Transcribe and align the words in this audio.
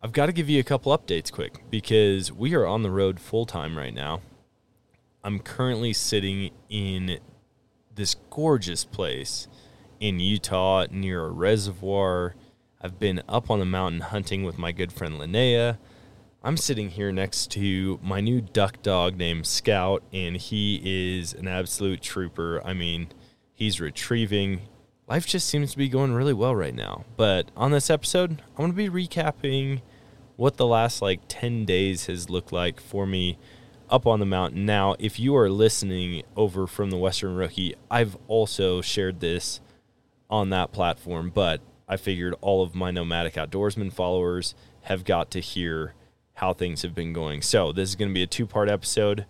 I've 0.00 0.12
got 0.12 0.26
to 0.26 0.32
give 0.32 0.48
you 0.48 0.60
a 0.60 0.64
couple 0.64 0.96
updates 0.96 1.32
quick 1.32 1.64
because 1.70 2.30
we 2.30 2.54
are 2.54 2.64
on 2.64 2.82
the 2.82 2.90
road 2.90 3.18
full 3.18 3.46
time 3.46 3.76
right 3.76 3.92
now. 3.92 4.20
I'm 5.24 5.40
currently 5.40 5.92
sitting 5.92 6.50
in 6.68 7.18
this 7.92 8.14
gorgeous 8.30 8.84
place 8.84 9.48
in 9.98 10.20
Utah 10.20 10.86
near 10.92 11.24
a 11.24 11.30
reservoir. 11.30 12.36
I've 12.80 13.00
been 13.00 13.22
up 13.28 13.50
on 13.50 13.58
the 13.58 13.64
mountain 13.64 14.02
hunting 14.02 14.44
with 14.44 14.56
my 14.56 14.70
good 14.70 14.92
friend 14.92 15.14
Linnea. 15.14 15.78
I'm 16.44 16.56
sitting 16.56 16.90
here 16.90 17.10
next 17.10 17.50
to 17.52 17.98
my 18.00 18.20
new 18.20 18.40
duck 18.40 18.80
dog 18.82 19.16
named 19.16 19.48
Scout, 19.48 20.04
and 20.12 20.36
he 20.36 20.80
is 21.18 21.34
an 21.34 21.48
absolute 21.48 22.02
trooper. 22.02 22.64
I 22.64 22.72
mean, 22.72 23.08
he's 23.52 23.80
retrieving. 23.80 24.60
Life 25.08 25.26
just 25.26 25.48
seems 25.48 25.72
to 25.72 25.78
be 25.78 25.88
going 25.88 26.12
really 26.12 26.34
well 26.34 26.54
right 26.54 26.74
now. 26.74 27.06
But 27.16 27.50
on 27.56 27.70
this 27.70 27.88
episode, 27.88 28.42
I'm 28.56 28.56
going 28.56 28.70
to 28.72 28.76
be 28.76 28.90
recapping 28.90 29.80
what 30.36 30.58
the 30.58 30.66
last 30.66 31.00
like 31.00 31.20
10 31.28 31.64
days 31.64 32.06
has 32.06 32.28
looked 32.28 32.52
like 32.52 32.78
for 32.78 33.06
me 33.06 33.38
up 33.88 34.06
on 34.06 34.20
the 34.20 34.26
mountain. 34.26 34.66
Now, 34.66 34.96
if 34.98 35.18
you 35.18 35.34
are 35.34 35.48
listening 35.48 36.24
over 36.36 36.66
from 36.66 36.90
the 36.90 36.98
Western 36.98 37.36
Rookie, 37.36 37.74
I've 37.90 38.18
also 38.28 38.82
shared 38.82 39.20
this 39.20 39.62
on 40.28 40.50
that 40.50 40.72
platform, 40.72 41.30
but 41.34 41.62
I 41.88 41.96
figured 41.96 42.34
all 42.42 42.62
of 42.62 42.74
my 42.74 42.90
nomadic 42.90 43.34
outdoorsman 43.34 43.90
followers 43.90 44.54
have 44.82 45.04
got 45.04 45.30
to 45.30 45.40
hear 45.40 45.94
how 46.34 46.52
things 46.52 46.82
have 46.82 46.94
been 46.94 47.14
going. 47.14 47.40
So, 47.40 47.72
this 47.72 47.88
is 47.88 47.96
going 47.96 48.10
to 48.10 48.14
be 48.14 48.22
a 48.22 48.26
two 48.26 48.46
part 48.46 48.68
episode 48.68 49.24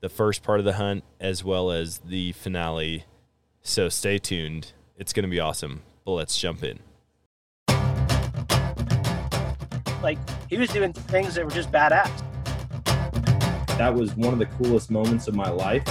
the 0.00 0.08
first 0.08 0.42
part 0.42 0.58
of 0.58 0.64
the 0.64 0.72
hunt 0.72 1.04
as 1.20 1.44
well 1.44 1.70
as 1.70 1.98
the 1.98 2.32
finale. 2.32 3.04
So, 3.62 3.88
stay 3.88 4.18
tuned. 4.18 4.72
It's 5.02 5.12
going 5.12 5.24
to 5.24 5.28
be 5.28 5.40
awesome. 5.40 5.82
But 6.04 6.12
let's 6.12 6.38
jump 6.38 6.62
in. 6.62 6.78
Like, 10.00 10.16
he 10.48 10.56
was 10.56 10.70
doing 10.70 10.92
things 10.92 11.34
that 11.34 11.44
were 11.44 11.50
just 11.50 11.72
badass. 11.72 12.08
That 13.78 13.92
was 13.92 14.14
one 14.14 14.32
of 14.32 14.38
the 14.38 14.46
coolest 14.46 14.92
moments 14.92 15.26
of 15.26 15.34
my 15.34 15.50
life. 15.50 15.82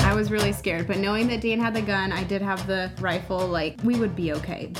I 0.00 0.14
was 0.16 0.32
really 0.32 0.52
scared, 0.52 0.88
but 0.88 0.96
knowing 0.96 1.28
that 1.28 1.42
Dan 1.42 1.60
had 1.60 1.74
the 1.74 1.80
gun, 1.80 2.10
I 2.10 2.24
did 2.24 2.42
have 2.42 2.66
the 2.66 2.90
rifle, 2.98 3.46
like, 3.46 3.78
we 3.84 3.94
would 4.00 4.16
be 4.16 4.32
okay. 4.32 4.72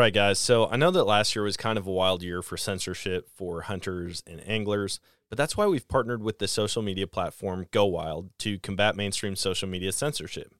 Right, 0.00 0.14
guys. 0.14 0.38
So 0.38 0.66
I 0.68 0.76
know 0.76 0.90
that 0.92 1.04
last 1.04 1.36
year 1.36 1.42
was 1.42 1.58
kind 1.58 1.76
of 1.76 1.86
a 1.86 1.92
wild 1.92 2.22
year 2.22 2.40
for 2.40 2.56
censorship 2.56 3.28
for 3.34 3.62
hunters 3.62 4.22
and 4.26 4.40
anglers, 4.48 4.98
but 5.28 5.36
that's 5.36 5.58
why 5.58 5.66
we've 5.66 5.86
partnered 5.86 6.22
with 6.22 6.38
the 6.38 6.48
social 6.48 6.80
media 6.80 7.06
platform 7.06 7.66
Go 7.70 7.84
Wild 7.84 8.30
to 8.38 8.58
combat 8.60 8.96
mainstream 8.96 9.36
social 9.36 9.68
media 9.68 9.92
censorship. 9.92 10.54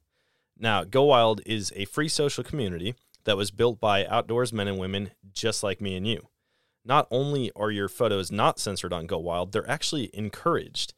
Now, 0.58 0.84
Go 0.84 1.04
Wild 1.04 1.40
is 1.46 1.72
a 1.74 1.86
free 1.86 2.08
social 2.08 2.44
community 2.44 2.94
that 3.24 3.38
was 3.38 3.50
built 3.50 3.80
by 3.80 4.04
outdoors 4.06 4.52
men 4.52 4.68
and 4.68 4.78
women 4.78 5.12
just 5.32 5.62
like 5.62 5.80
me 5.80 5.96
and 5.96 6.06
you. 6.06 6.28
Not 6.84 7.08
only 7.10 7.50
are 7.56 7.70
your 7.70 7.88
photos 7.88 8.30
not 8.30 8.58
censored 8.58 8.92
on 8.92 9.06
Go 9.06 9.18
Wild, 9.18 9.52
they're 9.52 9.70
actually 9.70 10.10
encouraged. 10.12 10.92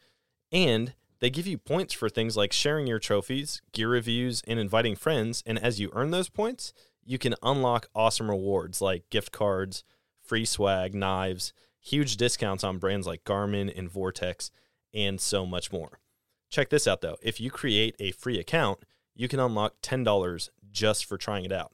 And 0.50 0.94
they 1.20 1.30
give 1.30 1.46
you 1.46 1.58
points 1.58 1.94
for 1.94 2.08
things 2.08 2.36
like 2.36 2.52
sharing 2.52 2.88
your 2.88 2.98
trophies, 2.98 3.62
gear 3.72 3.88
reviews, 3.88 4.42
and 4.48 4.58
inviting 4.58 4.96
friends. 4.96 5.44
And 5.46 5.60
as 5.60 5.78
you 5.78 5.90
earn 5.92 6.10
those 6.10 6.28
points, 6.28 6.72
you 7.04 7.18
can 7.18 7.34
unlock 7.42 7.88
awesome 7.94 8.30
rewards 8.30 8.80
like 8.80 9.08
gift 9.10 9.32
cards, 9.32 9.84
free 10.22 10.44
swag, 10.44 10.94
knives, 10.94 11.52
huge 11.80 12.16
discounts 12.16 12.64
on 12.64 12.78
brands 12.78 13.06
like 13.06 13.24
Garmin 13.24 13.76
and 13.76 13.90
Vortex, 13.90 14.50
and 14.94 15.20
so 15.20 15.44
much 15.44 15.72
more. 15.72 16.00
Check 16.48 16.70
this 16.70 16.86
out 16.86 17.00
though. 17.00 17.16
If 17.22 17.40
you 17.40 17.50
create 17.50 17.96
a 17.98 18.12
free 18.12 18.38
account, 18.38 18.80
you 19.14 19.28
can 19.28 19.40
unlock 19.40 19.80
$10 19.82 20.48
just 20.70 21.04
for 21.04 21.18
trying 21.18 21.44
it 21.44 21.52
out. 21.52 21.72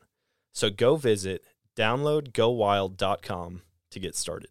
So 0.52 0.70
go 0.70 0.96
visit 0.96 1.44
downloadgowild.com 1.76 3.62
to 3.90 4.00
get 4.00 4.16
started. 4.16 4.50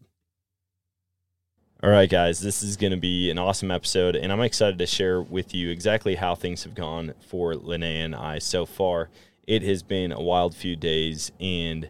All 1.83 1.91
right, 1.91 2.09
guys, 2.09 2.39
this 2.39 2.63
is 2.63 2.75
going 2.75 2.91
to 2.91 2.97
be 2.97 3.29
an 3.29 3.37
awesome 3.37 3.69
episode, 3.69 4.15
and 4.15 4.31
I'm 4.31 4.41
excited 4.41 4.79
to 4.79 4.87
share 4.87 5.21
with 5.21 5.53
you 5.53 5.69
exactly 5.69 6.15
how 6.15 6.33
things 6.33 6.63
have 6.63 6.73
gone 6.73 7.13
for 7.27 7.53
Linnea 7.53 8.03
and 8.03 8.15
I 8.15 8.39
so 8.39 8.65
far 8.65 9.09
it 9.47 9.63
has 9.63 9.81
been 9.81 10.11
a 10.11 10.21
wild 10.21 10.53
few 10.53 10.75
days. 10.75 11.31
And 11.39 11.89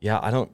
yeah 0.00 0.20
i 0.22 0.30
don't 0.30 0.50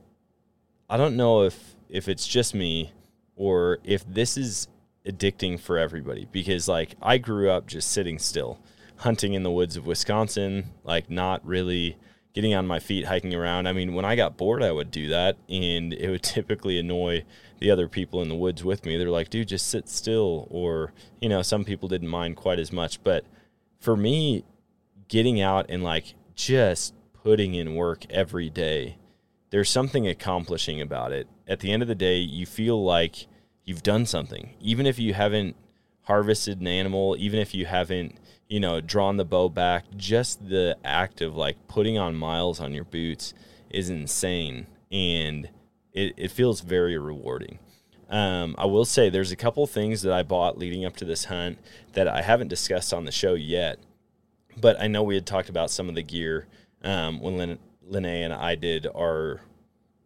i 0.89 0.97
don't 0.97 1.17
know 1.17 1.43
if 1.43 1.75
if 1.89 2.09
it's 2.09 2.27
just 2.27 2.55
me 2.55 2.93
or 3.37 3.79
if 3.85 4.05
this 4.07 4.37
is 4.37 4.69
addicting 5.07 5.59
for 5.59 5.79
everybody 5.79 6.29
because 6.33 6.69
like 6.69 6.95
i 7.03 7.19
grew 7.19 7.51
up 7.51 7.67
just 7.67 7.91
sitting 7.91 8.19
still 8.19 8.59
hunting 8.97 9.35
in 9.35 9.43
the 9.43 9.51
woods 9.51 9.77
of 9.77 9.87
wisconsin 9.87 10.65
like 10.85 11.11
not 11.11 11.45
really 11.45 11.97
getting 12.35 12.55
on 12.55 12.67
my 12.67 12.79
feet 12.79 13.05
hiking 13.05 13.35
around. 13.35 13.67
I 13.67 13.75
mean 13.75 13.93
when 13.93 14.07
i 14.07 14.17
got 14.17 14.39
bored 14.39 14.63
i 14.63 14.73
would 14.73 14.91
do 14.91 15.09
that 15.09 15.37
and 15.51 15.93
it 15.93 16.09
would 16.09 16.23
typically 16.37 16.79
annoy 16.79 17.25
the 17.59 17.71
other 17.71 17.89
people 17.89 18.23
in 18.23 18.29
the 18.29 18.35
woods 18.35 18.65
with 18.65 18.87
me. 18.87 18.97
They're 18.97 19.11
like 19.11 19.29
dude 19.29 19.49
just 19.49 19.69
sit 19.69 19.89
still 19.89 20.49
or 20.51 20.93
you 21.21 21.29
know 21.29 21.43
some 21.43 21.65
people 21.65 21.89
didn't 21.89 22.09
mind 22.09 22.37
quite 22.37 22.59
as 22.59 22.73
much. 22.73 23.03
But 23.03 23.27
for 23.81 23.97
me 23.97 24.45
getting 25.09 25.43
out 25.43 25.67
and 25.69 25.83
like 25.83 26.15
just 26.47 26.95
putting 27.23 27.55
in 27.55 27.75
work 27.75 28.05
every 28.11 28.51
day, 28.51 28.97
there's 29.51 29.71
something 29.71 30.09
accomplishing 30.09 30.81
about 30.81 31.13
it. 31.13 31.29
At 31.47 31.61
the 31.61 31.71
end 31.71 31.83
of 31.83 31.89
the 31.89 31.95
day, 31.95 32.17
you 32.17 32.47
feel 32.47 32.83
like 32.83 33.27
you've 33.65 33.83
done 33.83 34.07
something. 34.07 34.55
Even 34.61 34.87
if 34.87 34.99
you 34.99 35.15
haven't 35.15 35.55
harvested 36.03 36.61
an 36.61 36.67
animal, 36.67 37.17
even 37.19 37.39
if 37.39 37.55
you 37.55 37.67
haven't, 37.67 38.17
you 38.49 38.59
know, 38.59 38.81
drawn 38.81 39.19
the 39.19 39.25
bow 39.25 39.49
back, 39.49 39.85
just 39.97 40.49
the 40.49 40.77
act 40.85 41.21
of 41.21 41.37
like 41.37 41.57
putting 41.69 41.97
on 41.97 42.17
miles 42.17 42.61
on 42.61 42.73
your 42.73 42.85
boots 42.85 43.35
is 43.71 43.89
insane. 43.89 44.67
And 44.91 45.49
it, 45.93 46.15
it 46.17 46.31
feels 46.31 46.61
very 46.61 46.99
rewarding. 46.99 47.61
Um, 48.11 48.57
I 48.59 48.67
will 48.67 48.85
say 48.85 49.09
there's 49.09 49.33
a 49.33 49.37
couple 49.37 49.67
things 49.67 50.03
that 50.03 50.13
I 50.13 50.23
bought 50.23 50.59
leading 50.59 50.85
up 50.85 50.97
to 50.97 51.05
this 51.05 51.27
hunt 51.27 51.59
that 51.93 52.09
I 52.09 52.23
haven't 52.23 52.49
discussed 52.49 52.93
on 52.93 53.05
the 53.05 53.13
show 53.13 53.35
yet 53.35 53.79
but 54.61 54.81
I 54.81 54.87
know 54.87 55.03
we 55.03 55.15
had 55.15 55.27
talked 55.27 55.49
about 55.49 55.71
some 55.71 55.89
of 55.89 55.95
the 55.95 56.03
gear 56.03 56.47
um, 56.83 57.21
when 57.21 57.37
Lin- 57.37 57.59
Linnea 57.89 58.25
and 58.25 58.33
I 58.33 58.55
did 58.55 58.87
our 58.95 59.41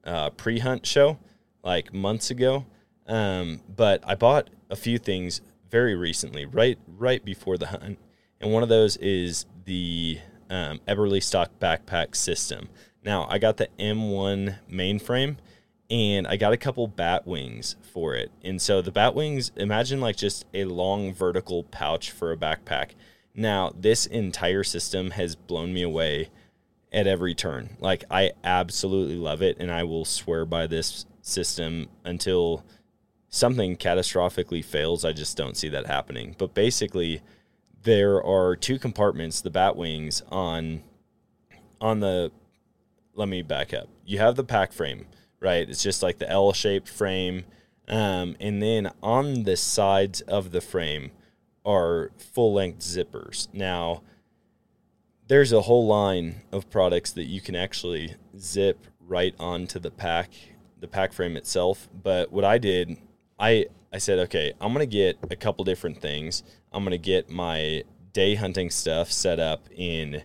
uh, 0.05 0.31
pre-hunt 0.31 0.87
show 0.87 1.19
like 1.63 1.93
months 1.93 2.31
ago. 2.31 2.65
Um, 3.07 3.61
but 3.75 4.03
I 4.05 4.15
bought 4.15 4.51
a 4.71 4.77
few 4.77 4.99
things 4.99 5.41
very 5.71 5.95
recently, 5.95 6.45
right 6.45 6.79
right 6.87 7.25
before 7.25 7.57
the 7.57 7.67
hunt, 7.69 7.99
and 8.41 8.53
one 8.53 8.63
of 8.63 8.69
those 8.69 8.97
is 8.97 9.47
the 9.65 10.19
um, 10.51 10.81
Eberlestock 10.89 11.49
backpack 11.61 12.17
system. 12.17 12.69
Now 13.05 13.27
I 13.31 13.39
got 13.39 13.59
the 13.59 13.69
M1 13.79 14.59
mainframe, 14.71 15.37
and 15.89 16.27
I 16.27 16.37
got 16.37 16.53
a 16.53 16.57
couple 16.57 16.87
bat 16.89 17.27
wings 17.27 17.77
for 17.81 18.15
it. 18.15 18.31
And 18.43 18.61
so 18.61 18.83
the 18.83 18.91
bat 18.91 19.15
wings, 19.15 19.53
imagine 19.57 20.01
like 20.01 20.17
just 20.17 20.45
a 20.53 20.65
long 20.65 21.13
vertical 21.13 21.63
pouch 21.65 22.11
for 22.11 22.33
a 22.33 22.37
backpack 22.37 22.91
now, 23.37 23.71
this 23.79 24.07
entire 24.07 24.65
system 24.65 25.11
has 25.11 25.37
blown 25.37 25.75
me 25.75 25.83
away 25.83 26.31
at 26.91 27.07
every 27.07 27.35
turn. 27.35 27.77
Like, 27.79 28.05
I 28.11 28.33
absolutely 28.43 29.17
love 29.17 29.43
it, 29.43 29.59
and 29.61 29.71
I 29.71 29.85
will 29.85 30.07
swear 30.07 30.47
by 30.47 30.67
this 30.67 31.05
system 31.21 31.89
until 32.03 32.65
something 33.29 33.77
catastrophically 33.77 34.65
fails. 34.65 35.05
I 35.05 35.13
just 35.13 35.37
don't 35.37 35.57
see 35.57 35.69
that 35.69 35.87
happening. 35.87 36.35
But 36.39 36.55
basically, 36.55 37.21
there 37.83 38.25
are 38.25 38.57
two 38.57 38.79
compartments, 38.79 39.43
the 39.43 39.51
bat 39.51 39.77
wings, 39.77 40.23
on 40.31 40.83
on 41.79 42.01
the 42.01 42.33
let 43.15 43.29
me 43.29 43.43
back 43.43 43.75
up. 43.75 43.89
You 44.07 44.19
have 44.19 44.37
the 44.37 44.45
pack 44.45 44.73
frame, 44.73 45.07
right? 45.41 45.69
It's 45.69 45.83
just 45.83 46.03
like 46.03 46.19
the 46.19 46.31
L 46.31 46.55
shaped 46.55 46.89
frame. 46.89 47.45
Um, 47.87 48.35
and 48.41 48.63
then 48.63 48.91
on 49.03 49.45
the 49.45 49.57
sides 49.57 50.23
of 50.23 50.51
the 50.51 50.61
frame 50.61 51.13
are 51.67 52.13
full 52.17 52.55
length 52.55 52.79
zippers. 52.79 53.49
Now, 53.53 54.03
there's 55.29 55.53
a 55.53 55.63
whole 55.63 55.87
line 55.87 56.43
of 56.53 56.71
products 56.71 57.11
that 57.13 57.25
you 57.25 57.41
can 57.41 57.57
actually 57.57 58.15
zip 58.39 58.87
right 59.01 59.35
onto 59.39 59.79
the 59.79 59.91
pack, 59.91 60.31
the 60.79 60.87
pack 60.87 61.13
frame 61.13 61.37
itself. 61.37 61.89
But 62.03 62.33
what 62.33 62.45
I 62.45 62.59
did, 62.59 62.97
I 63.39 63.67
I 63.93 63.99
said, 63.99 64.19
okay, 64.21 64.53
I'm 64.61 64.73
gonna 64.73 64.87
get 64.87 65.19
a 65.31 65.37
couple 65.37 65.65
different 65.65 66.01
things. 66.01 66.43
I'm 66.73 66.85
gonna 66.85 66.99
get 66.99 67.29
my 67.29 67.83
day 68.13 68.37
hunting 68.37 68.71
stuff 68.71 69.11
set 69.11 69.41
up 69.41 69.69
in 69.75 70.23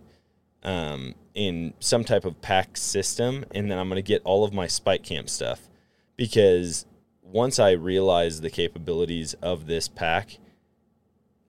um, 0.63 1.15
in 1.33 1.73
some 1.79 2.03
type 2.03 2.25
of 2.25 2.39
pack 2.41 2.77
system, 2.77 3.45
and 3.51 3.71
then 3.71 3.79
I'm 3.79 3.89
gonna 3.89 4.01
get 4.03 4.21
all 4.23 4.43
of 4.43 4.53
my 4.53 4.67
spike 4.67 5.03
camp 5.03 5.29
stuff 5.29 5.67
because 6.15 6.85
once 7.23 7.57
I 7.57 7.71
realized 7.71 8.41
the 8.41 8.49
capabilities 8.49 9.33
of 9.35 9.65
this 9.65 9.87
pack, 9.87 10.37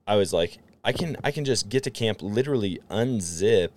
I 0.06 0.16
was 0.16 0.32
like, 0.32 0.58
I 0.84 0.92
can 0.92 1.16
I 1.22 1.30
can 1.30 1.44
just 1.44 1.68
get 1.68 1.84
to 1.84 1.90
camp, 1.90 2.22
literally 2.22 2.80
unzip 2.90 3.70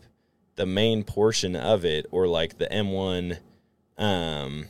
the 0.55 0.65
main 0.65 1.03
portion 1.03 1.55
of 1.55 1.85
it, 1.85 2.05
or 2.11 2.27
like 2.27 2.57
the 2.57 2.67
M1. 2.67 3.39
Um, 3.97 4.65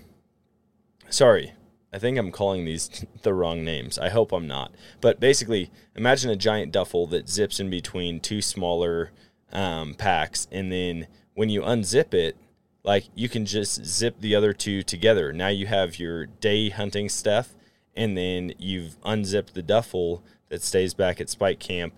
sorry, 1.09 1.53
I 1.93 1.99
think 1.99 2.17
I'm 2.17 2.31
calling 2.31 2.65
these 2.65 3.05
the 3.21 3.33
wrong 3.33 3.63
names. 3.63 3.97
I 3.97 4.09
hope 4.09 4.31
I'm 4.31 4.47
not. 4.47 4.73
But 5.01 5.19
basically, 5.19 5.71
imagine 5.95 6.29
a 6.29 6.35
giant 6.35 6.71
duffel 6.71 7.07
that 7.07 7.29
zips 7.29 7.59
in 7.59 7.69
between 7.69 8.19
two 8.19 8.41
smaller 8.41 9.11
um, 9.51 9.93
packs, 9.93 10.47
and 10.51 10.71
then 10.71 11.07
when 11.35 11.49
you 11.49 11.61
unzip 11.61 12.13
it, 12.13 12.35
like 12.83 13.05
you 13.15 13.29
can 13.29 13.45
just 13.45 13.85
zip 13.85 14.15
the 14.19 14.35
other 14.35 14.53
two 14.53 14.83
together. 14.83 15.31
Now 15.31 15.47
you 15.47 15.67
have 15.67 15.99
your 15.99 16.25
day 16.25 16.69
hunting 16.69 17.07
stuff, 17.07 17.55
and 17.95 18.17
then 18.17 18.53
you've 18.57 18.97
unzipped 19.05 19.53
the 19.53 19.61
duffel 19.61 20.21
that 20.49 20.61
stays 20.61 20.93
back 20.93 21.19
at 21.19 21.29
Spike 21.29 21.59
Camp 21.59 21.93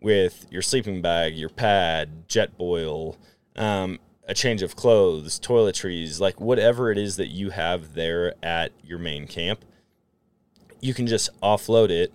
with 0.00 0.46
your 0.50 0.62
sleeping 0.62 1.00
bag, 1.00 1.34
your 1.34 1.48
pad, 1.48 2.28
Jetboil, 2.28 3.16
um, 3.56 3.98
a 4.26 4.34
change 4.34 4.62
of 4.62 4.76
clothes, 4.76 5.38
toiletries, 5.38 6.20
like 6.20 6.40
whatever 6.40 6.90
it 6.90 6.98
is 6.98 7.16
that 7.16 7.28
you 7.28 7.50
have 7.50 7.94
there 7.94 8.34
at 8.42 8.72
your 8.82 8.98
main 8.98 9.26
camp, 9.26 9.64
you 10.80 10.94
can 10.94 11.06
just 11.06 11.30
offload 11.40 11.90
it 11.90 12.12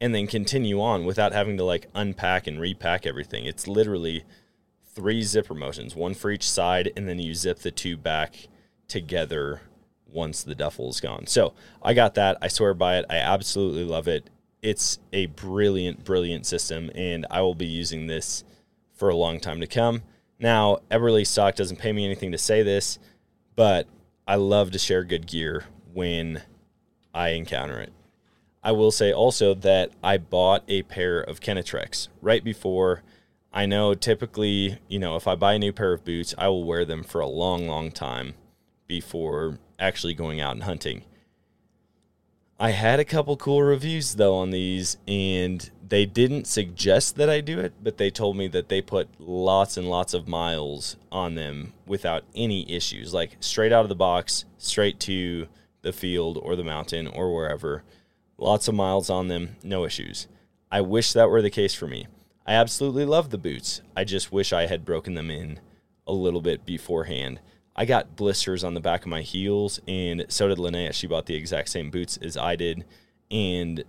and 0.00 0.14
then 0.14 0.26
continue 0.26 0.80
on 0.80 1.04
without 1.04 1.32
having 1.32 1.56
to 1.56 1.64
like 1.64 1.86
unpack 1.94 2.46
and 2.46 2.60
repack 2.60 3.06
everything. 3.06 3.44
It's 3.44 3.68
literally 3.68 4.24
three 4.84 5.22
zipper 5.22 5.54
motions, 5.54 5.94
one 5.94 6.14
for 6.14 6.30
each 6.30 6.48
side, 6.48 6.90
and 6.96 7.08
then 7.08 7.18
you 7.18 7.34
zip 7.34 7.60
the 7.60 7.70
two 7.70 7.96
back 7.96 8.48
together 8.88 9.62
once 10.06 10.42
the 10.42 10.54
duffel's 10.54 11.00
gone. 11.00 11.26
So 11.26 11.54
I 11.82 11.94
got 11.94 12.14
that. 12.14 12.36
I 12.42 12.48
swear 12.48 12.74
by 12.74 12.98
it. 12.98 13.06
I 13.08 13.16
absolutely 13.16 13.84
love 13.84 14.08
it. 14.08 14.28
It's 14.62 15.00
a 15.12 15.26
brilliant, 15.26 16.04
brilliant 16.04 16.46
system, 16.46 16.90
and 16.94 17.26
I 17.30 17.42
will 17.42 17.56
be 17.56 17.66
using 17.66 18.06
this 18.06 18.44
for 18.94 19.08
a 19.08 19.16
long 19.16 19.40
time 19.40 19.60
to 19.60 19.66
come. 19.66 20.02
Now, 20.38 20.78
Eberlestock 20.88 21.56
doesn't 21.56 21.80
pay 21.80 21.92
me 21.92 22.04
anything 22.04 22.30
to 22.30 22.38
say 22.38 22.62
this, 22.62 23.00
but 23.56 23.88
I 24.26 24.36
love 24.36 24.70
to 24.70 24.78
share 24.78 25.02
good 25.02 25.26
gear 25.26 25.64
when 25.92 26.42
I 27.12 27.30
encounter 27.30 27.80
it. 27.80 27.92
I 28.62 28.70
will 28.70 28.92
say 28.92 29.12
also 29.12 29.54
that 29.54 29.90
I 30.02 30.18
bought 30.18 30.62
a 30.68 30.82
pair 30.82 31.20
of 31.20 31.40
Kenetreks 31.40 32.06
right 32.20 32.44
before. 32.44 33.02
I 33.52 33.66
know 33.66 33.94
typically, 33.94 34.78
you 34.86 35.00
know, 35.00 35.16
if 35.16 35.26
I 35.26 35.34
buy 35.34 35.54
a 35.54 35.58
new 35.58 35.72
pair 35.72 35.92
of 35.92 36.04
boots, 36.04 36.36
I 36.38 36.46
will 36.46 36.62
wear 36.62 36.84
them 36.84 37.02
for 37.02 37.20
a 37.20 37.26
long, 37.26 37.66
long 37.66 37.90
time 37.90 38.34
before 38.86 39.58
actually 39.80 40.14
going 40.14 40.40
out 40.40 40.52
and 40.52 40.62
hunting. 40.62 41.02
I 42.62 42.70
had 42.70 43.00
a 43.00 43.04
couple 43.04 43.36
cool 43.36 43.60
reviews 43.60 44.14
though 44.14 44.36
on 44.36 44.50
these, 44.50 44.96
and 45.08 45.68
they 45.88 46.06
didn't 46.06 46.46
suggest 46.46 47.16
that 47.16 47.28
I 47.28 47.40
do 47.40 47.58
it, 47.58 47.72
but 47.82 47.96
they 47.96 48.08
told 48.08 48.36
me 48.36 48.46
that 48.46 48.68
they 48.68 48.80
put 48.80 49.08
lots 49.18 49.76
and 49.76 49.90
lots 49.90 50.14
of 50.14 50.28
miles 50.28 50.96
on 51.10 51.34
them 51.34 51.72
without 51.86 52.22
any 52.36 52.70
issues, 52.70 53.12
like 53.12 53.36
straight 53.40 53.72
out 53.72 53.82
of 53.82 53.88
the 53.88 53.96
box, 53.96 54.44
straight 54.58 55.00
to 55.00 55.48
the 55.80 55.92
field 55.92 56.38
or 56.40 56.54
the 56.54 56.62
mountain 56.62 57.08
or 57.08 57.34
wherever. 57.34 57.82
Lots 58.38 58.68
of 58.68 58.76
miles 58.76 59.10
on 59.10 59.26
them, 59.26 59.56
no 59.64 59.84
issues. 59.84 60.28
I 60.70 60.82
wish 60.82 61.14
that 61.14 61.30
were 61.30 61.42
the 61.42 61.50
case 61.50 61.74
for 61.74 61.88
me. 61.88 62.06
I 62.46 62.54
absolutely 62.54 63.06
love 63.06 63.30
the 63.30 63.38
boots. 63.38 63.82
I 63.96 64.04
just 64.04 64.30
wish 64.30 64.52
I 64.52 64.66
had 64.66 64.84
broken 64.84 65.14
them 65.14 65.32
in 65.32 65.58
a 66.06 66.12
little 66.12 66.40
bit 66.40 66.64
beforehand. 66.64 67.40
I 67.74 67.84
got 67.84 68.16
blisters 68.16 68.64
on 68.64 68.74
the 68.74 68.80
back 68.80 69.02
of 69.02 69.08
my 69.08 69.22
heels, 69.22 69.80
and 69.88 70.26
so 70.28 70.48
did 70.48 70.58
Linnea. 70.58 70.92
She 70.92 71.06
bought 71.06 71.26
the 71.26 71.34
exact 71.34 71.70
same 71.70 71.90
boots 71.90 72.18
as 72.18 72.36
I 72.36 72.54
did. 72.54 72.84
And 73.30 73.84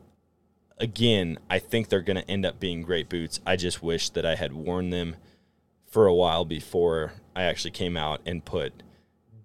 again, 0.77 1.38
I 1.50 1.59
think 1.59 1.89
they're 1.89 2.01
going 2.01 2.18
to 2.18 2.30
end 2.31 2.45
up 2.45 2.59
being 2.59 2.81
great 2.81 3.09
boots. 3.09 3.41
I 3.45 3.56
just 3.56 3.83
wish 3.83 4.09
that 4.12 4.25
I 4.25 4.35
had 4.35 4.53
worn 4.53 4.89
them 4.89 5.18
for 5.85 6.07
a 6.07 6.13
while 6.13 6.45
before 6.45 7.13
I 7.35 7.44
actually 7.44 7.71
came 7.71 7.97
out 7.97 8.21
and 8.25 8.45
put 8.45 8.83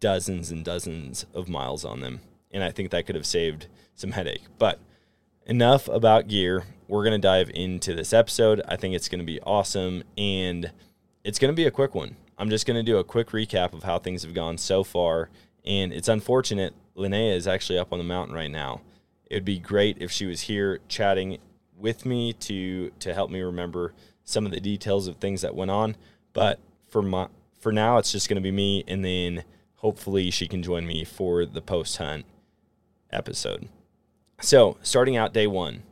dozens 0.00 0.50
and 0.50 0.64
dozens 0.64 1.26
of 1.34 1.48
miles 1.48 1.84
on 1.84 2.00
them. 2.00 2.20
And 2.50 2.62
I 2.62 2.70
think 2.70 2.90
that 2.90 3.06
could 3.06 3.16
have 3.16 3.26
saved 3.26 3.66
some 3.94 4.12
headache. 4.12 4.44
But 4.58 4.78
enough 5.46 5.88
about 5.88 6.28
gear. 6.28 6.64
We're 6.86 7.04
going 7.04 7.20
to 7.20 7.26
dive 7.26 7.50
into 7.52 7.94
this 7.94 8.12
episode. 8.12 8.62
I 8.68 8.76
think 8.76 8.94
it's 8.94 9.08
going 9.08 9.18
to 9.18 9.26
be 9.26 9.40
awesome. 9.40 10.04
And 10.16 10.70
it's 11.24 11.38
going 11.38 11.52
to 11.52 11.56
be 11.56 11.66
a 11.66 11.70
quick 11.70 11.94
one. 11.94 12.16
I'm 12.38 12.50
just 12.50 12.66
going 12.66 12.76
to 12.76 12.82
do 12.82 12.98
a 12.98 13.04
quick 13.04 13.28
recap 13.30 13.72
of 13.72 13.82
how 13.82 13.98
things 13.98 14.22
have 14.22 14.32
gone 14.32 14.58
so 14.58 14.84
far. 14.84 15.28
And 15.64 15.92
it's 15.92 16.08
unfortunate 16.08 16.74
Linnea 16.96 17.34
is 17.34 17.46
actually 17.46 17.78
up 17.78 17.92
on 17.92 17.98
the 17.98 18.04
mountain 18.04 18.34
right 18.34 18.50
now. 18.50 18.80
It 19.26 19.34
would 19.34 19.44
be 19.44 19.58
great 19.58 19.98
if 20.00 20.10
she 20.10 20.26
was 20.26 20.42
here 20.42 20.80
chatting 20.88 21.38
with 21.76 22.04
me 22.04 22.32
to 22.32 22.90
to 22.98 23.14
help 23.14 23.30
me 23.30 23.40
remember 23.40 23.92
some 24.24 24.44
of 24.44 24.52
the 24.52 24.60
details 24.60 25.06
of 25.06 25.16
things 25.16 25.42
that 25.42 25.54
went 25.54 25.70
on. 25.70 25.96
But 26.32 26.58
for 26.88 27.02
my 27.02 27.28
for 27.58 27.72
now, 27.72 27.98
it's 27.98 28.12
just 28.12 28.28
going 28.28 28.36
to 28.36 28.42
be 28.42 28.52
me, 28.52 28.84
and 28.86 29.04
then 29.04 29.44
hopefully 29.76 30.30
she 30.30 30.48
can 30.48 30.62
join 30.62 30.86
me 30.86 31.04
for 31.04 31.44
the 31.44 31.60
post 31.60 31.96
hunt 31.96 32.24
episode. 33.10 33.68
So 34.40 34.76
starting 34.82 35.16
out 35.16 35.32
day 35.32 35.46
one, 35.46 35.82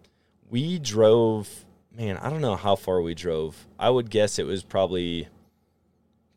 we 0.49 0.79
drove. 0.79 1.65
Man, 1.95 2.19
I 2.19 2.29
don't 2.29 2.43
know 2.43 2.57
how 2.57 2.77
far 2.77 3.01
we 3.01 3.15
drove. 3.15 3.67
I 3.79 3.89
would 3.89 4.11
guess 4.11 4.39
it 4.39 4.45
was 4.45 4.63
probably 4.63 5.29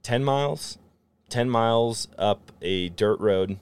10 0.10 0.24
miles, 0.24 0.80
10 1.30 1.52
miles 1.52 2.08
up 2.18 2.52
a 2.64 2.90
dirt 2.90 3.20
road 3.20 3.60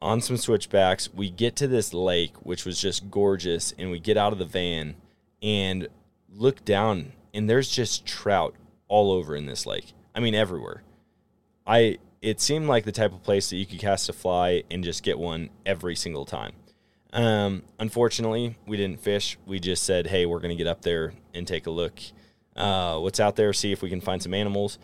on 0.00 0.18
some 0.22 0.38
switchbacks. 0.38 1.12
We 1.12 1.28
get 1.28 1.56
to 1.56 1.68
this 1.68 1.92
lake, 1.92 2.32
which 2.36 2.64
was 2.64 2.80
just 2.80 3.10
gorgeous, 3.10 3.74
and 3.78 3.90
we 3.90 4.00
get 4.00 4.16
out 4.16 4.32
of 4.32 4.38
the 4.38 4.46
van 4.46 4.94
and 5.42 5.88
look 6.30 6.64
down, 6.64 7.12
and 7.34 7.50
there's 7.50 7.68
just 7.68 8.06
trout 8.06 8.54
all 8.88 9.12
over 9.12 9.36
in 9.36 9.44
this 9.44 9.66
lake. 9.66 9.92
I 10.14 10.20
mean, 10.20 10.34
everywhere. 10.34 10.84
I 11.66 11.98
it 12.22 12.40
seemed 12.40 12.66
like 12.66 12.86
the 12.86 12.90
type 12.90 13.12
of 13.12 13.22
place 13.22 13.50
that 13.50 13.56
you 13.56 13.66
could 13.66 13.78
cast 13.78 14.08
a 14.08 14.14
fly 14.14 14.62
and 14.70 14.82
just 14.82 15.02
get 15.02 15.18
one 15.18 15.50
every 15.66 15.96
single 15.96 16.24
time. 16.24 16.52
Um, 17.12 17.64
unfortunately, 17.78 18.56
we 18.66 18.78
didn't 18.78 19.02
fish. 19.02 19.36
We 19.44 19.60
just 19.60 19.82
said, 19.82 20.06
"Hey, 20.06 20.24
we're 20.24 20.40
going 20.40 20.56
to 20.56 20.64
get 20.64 20.70
up 20.70 20.80
there 20.80 21.12
and 21.34 21.46
take 21.46 21.66
a 21.66 21.70
look. 21.70 22.00
Uh, 22.56 22.98
what's 23.00 23.20
out 23.20 23.36
there? 23.36 23.52
See 23.52 23.70
if 23.70 23.82
we 23.82 23.90
can 23.90 24.00
find 24.00 24.22
some 24.22 24.32
animals." 24.32 24.78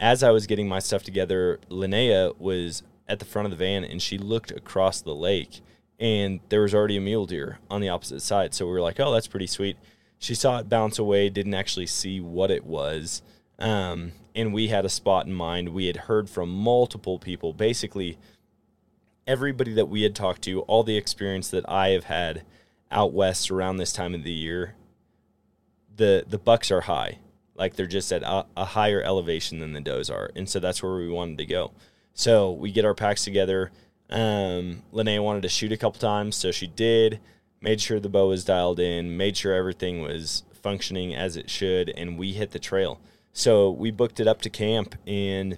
As 0.00 0.22
I 0.22 0.30
was 0.30 0.46
getting 0.46 0.68
my 0.68 0.78
stuff 0.78 1.02
together, 1.02 1.60
Linnea 1.70 2.38
was 2.38 2.82
at 3.08 3.18
the 3.18 3.24
front 3.24 3.46
of 3.46 3.50
the 3.50 3.56
van 3.56 3.84
and 3.84 4.00
she 4.00 4.18
looked 4.18 4.50
across 4.50 5.00
the 5.00 5.14
lake 5.14 5.60
and 5.98 6.40
there 6.48 6.62
was 6.62 6.74
already 6.74 6.96
a 6.96 7.00
mule 7.00 7.26
deer 7.26 7.58
on 7.70 7.80
the 7.80 7.88
opposite 7.88 8.22
side. 8.22 8.54
So 8.54 8.66
we 8.66 8.72
were 8.72 8.80
like, 8.80 8.98
oh, 8.98 9.12
that's 9.12 9.28
pretty 9.28 9.46
sweet. 9.46 9.76
She 10.18 10.34
saw 10.34 10.58
it 10.58 10.68
bounce 10.68 10.98
away, 10.98 11.28
didn't 11.30 11.54
actually 11.54 11.86
see 11.86 12.20
what 12.20 12.50
it 12.50 12.64
was. 12.64 13.22
Um, 13.58 14.12
and 14.34 14.52
we 14.52 14.68
had 14.68 14.84
a 14.84 14.88
spot 14.88 15.26
in 15.26 15.32
mind. 15.32 15.68
We 15.68 15.86
had 15.86 15.96
heard 15.96 16.28
from 16.28 16.48
multiple 16.48 17.18
people, 17.18 17.52
basically 17.52 18.18
everybody 19.26 19.72
that 19.74 19.86
we 19.86 20.02
had 20.02 20.16
talked 20.16 20.42
to, 20.42 20.62
all 20.62 20.82
the 20.82 20.96
experience 20.96 21.48
that 21.50 21.68
I 21.68 21.90
have 21.90 22.04
had 22.04 22.42
out 22.90 23.12
west 23.12 23.50
around 23.50 23.76
this 23.76 23.92
time 23.92 24.14
of 24.14 24.24
the 24.24 24.32
year. 24.32 24.74
The 25.94 26.24
the 26.26 26.38
bucks 26.38 26.70
are 26.70 26.82
high 26.82 27.18
like 27.54 27.76
they're 27.76 27.86
just 27.86 28.12
at 28.12 28.22
a, 28.22 28.46
a 28.56 28.64
higher 28.64 29.02
elevation 29.02 29.58
than 29.58 29.72
the 29.72 29.80
does 29.80 30.10
are, 30.10 30.30
and 30.34 30.48
so 30.48 30.60
that's 30.60 30.82
where 30.82 30.94
we 30.94 31.08
wanted 31.08 31.38
to 31.38 31.46
go. 31.46 31.72
So 32.14 32.52
we 32.52 32.72
get 32.72 32.84
our 32.84 32.94
packs 32.94 33.24
together. 33.24 33.70
Um, 34.10 34.82
wanted 34.92 35.42
to 35.42 35.48
shoot 35.48 35.72
a 35.72 35.76
couple 35.76 36.00
times, 36.00 36.36
so 36.36 36.50
she 36.50 36.66
did. 36.66 37.20
Made 37.60 37.80
sure 37.80 38.00
the 38.00 38.08
bow 38.08 38.28
was 38.28 38.44
dialed 38.44 38.80
in, 38.80 39.16
made 39.16 39.36
sure 39.36 39.54
everything 39.54 40.02
was 40.02 40.42
functioning 40.52 41.14
as 41.14 41.36
it 41.36 41.48
should, 41.48 41.90
and 41.90 42.18
we 42.18 42.32
hit 42.32 42.50
the 42.50 42.58
trail. 42.58 43.00
So 43.32 43.70
we 43.70 43.90
booked 43.90 44.20
it 44.20 44.26
up 44.26 44.42
to 44.42 44.50
camp, 44.50 44.94
and 45.06 45.56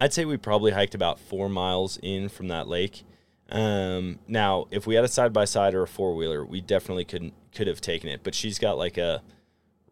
I'd 0.00 0.12
say 0.12 0.24
we 0.24 0.36
probably 0.36 0.72
hiked 0.72 0.94
about 0.94 1.18
four 1.18 1.48
miles 1.48 1.98
in 2.02 2.28
from 2.28 2.48
that 2.48 2.68
lake. 2.68 3.04
Um, 3.50 4.18
now, 4.26 4.66
if 4.70 4.86
we 4.86 4.94
had 4.94 5.04
a 5.04 5.08
side 5.08 5.32
by 5.32 5.44
side 5.44 5.74
or 5.74 5.82
a 5.82 5.88
four 5.88 6.14
wheeler, 6.14 6.44
we 6.44 6.60
definitely 6.60 7.04
could 7.04 7.32
could 7.54 7.68
have 7.68 7.80
taken 7.80 8.10
it. 8.10 8.20
But 8.22 8.34
she's 8.34 8.58
got 8.58 8.76
like 8.76 8.98
a 8.98 9.22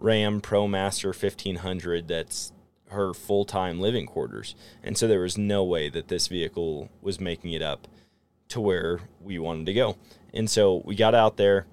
Ram 0.03 0.41
ProMaster 0.41 1.07
1500 1.07 2.09
that's 2.09 2.53
her 2.89 3.15
full 3.15 3.45
time 3.45 3.81
living 3.81 4.07
quarters. 4.07 4.55
And 4.83 4.97
so 4.97 5.09
there 5.09 5.21
was 5.21 5.39
no 5.39 5.65
way 5.65 5.89
that 5.89 6.09
this 6.09 6.29
vehicle 6.29 6.91
was 7.01 7.21
making 7.21 7.53
it 7.53 7.63
up 7.63 7.89
to 8.49 8.61
where 8.61 9.01
we 9.21 9.39
wanted 9.39 9.67
to 9.67 9.73
go. 9.73 9.97
And 10.35 10.49
so 10.49 10.83
we 10.85 10.95
got 10.95 11.15
out 11.15 11.37
there. 11.37 11.67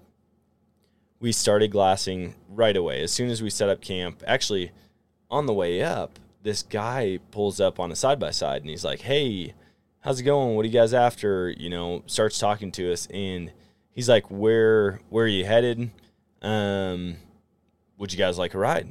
We 1.20 1.32
started 1.32 1.72
glassing 1.72 2.36
right 2.48 2.78
away. 2.78 3.04
As 3.04 3.12
soon 3.12 3.30
as 3.30 3.42
we 3.42 3.50
set 3.50 3.68
up 3.68 3.82
camp, 3.82 4.24
actually, 4.26 4.72
on 5.30 5.46
the 5.46 5.54
way 5.54 5.84
up, 5.84 6.18
this 6.44 6.64
guy 6.64 7.20
pulls 7.32 7.60
up 7.60 7.80
on 7.80 7.92
a 7.92 7.96
side 7.96 8.20
by 8.20 8.32
side 8.32 8.62
and 8.62 8.70
he's 8.70 8.86
like, 8.86 9.02
Hey, 9.02 9.54
how's 10.02 10.20
it 10.20 10.24
going? 10.24 10.56
What 10.56 10.64
are 10.64 10.68
you 10.70 10.74
guys 10.74 10.94
after? 10.94 11.50
You 11.50 11.70
know, 11.70 12.04
starts 12.06 12.40
talking 12.40 12.72
to 12.74 12.94
us 12.94 13.08
and 13.08 13.52
he's 13.92 14.08
like, 14.08 14.30
Where 14.32 15.02
where 15.10 15.26
are 15.26 15.28
you 15.28 15.46
headed? 15.46 15.92
Um, 16.42 17.18
would 18.00 18.12
you 18.12 18.18
guys 18.18 18.40
like 18.40 18.56
a 18.56 18.58
ride? 18.58 18.88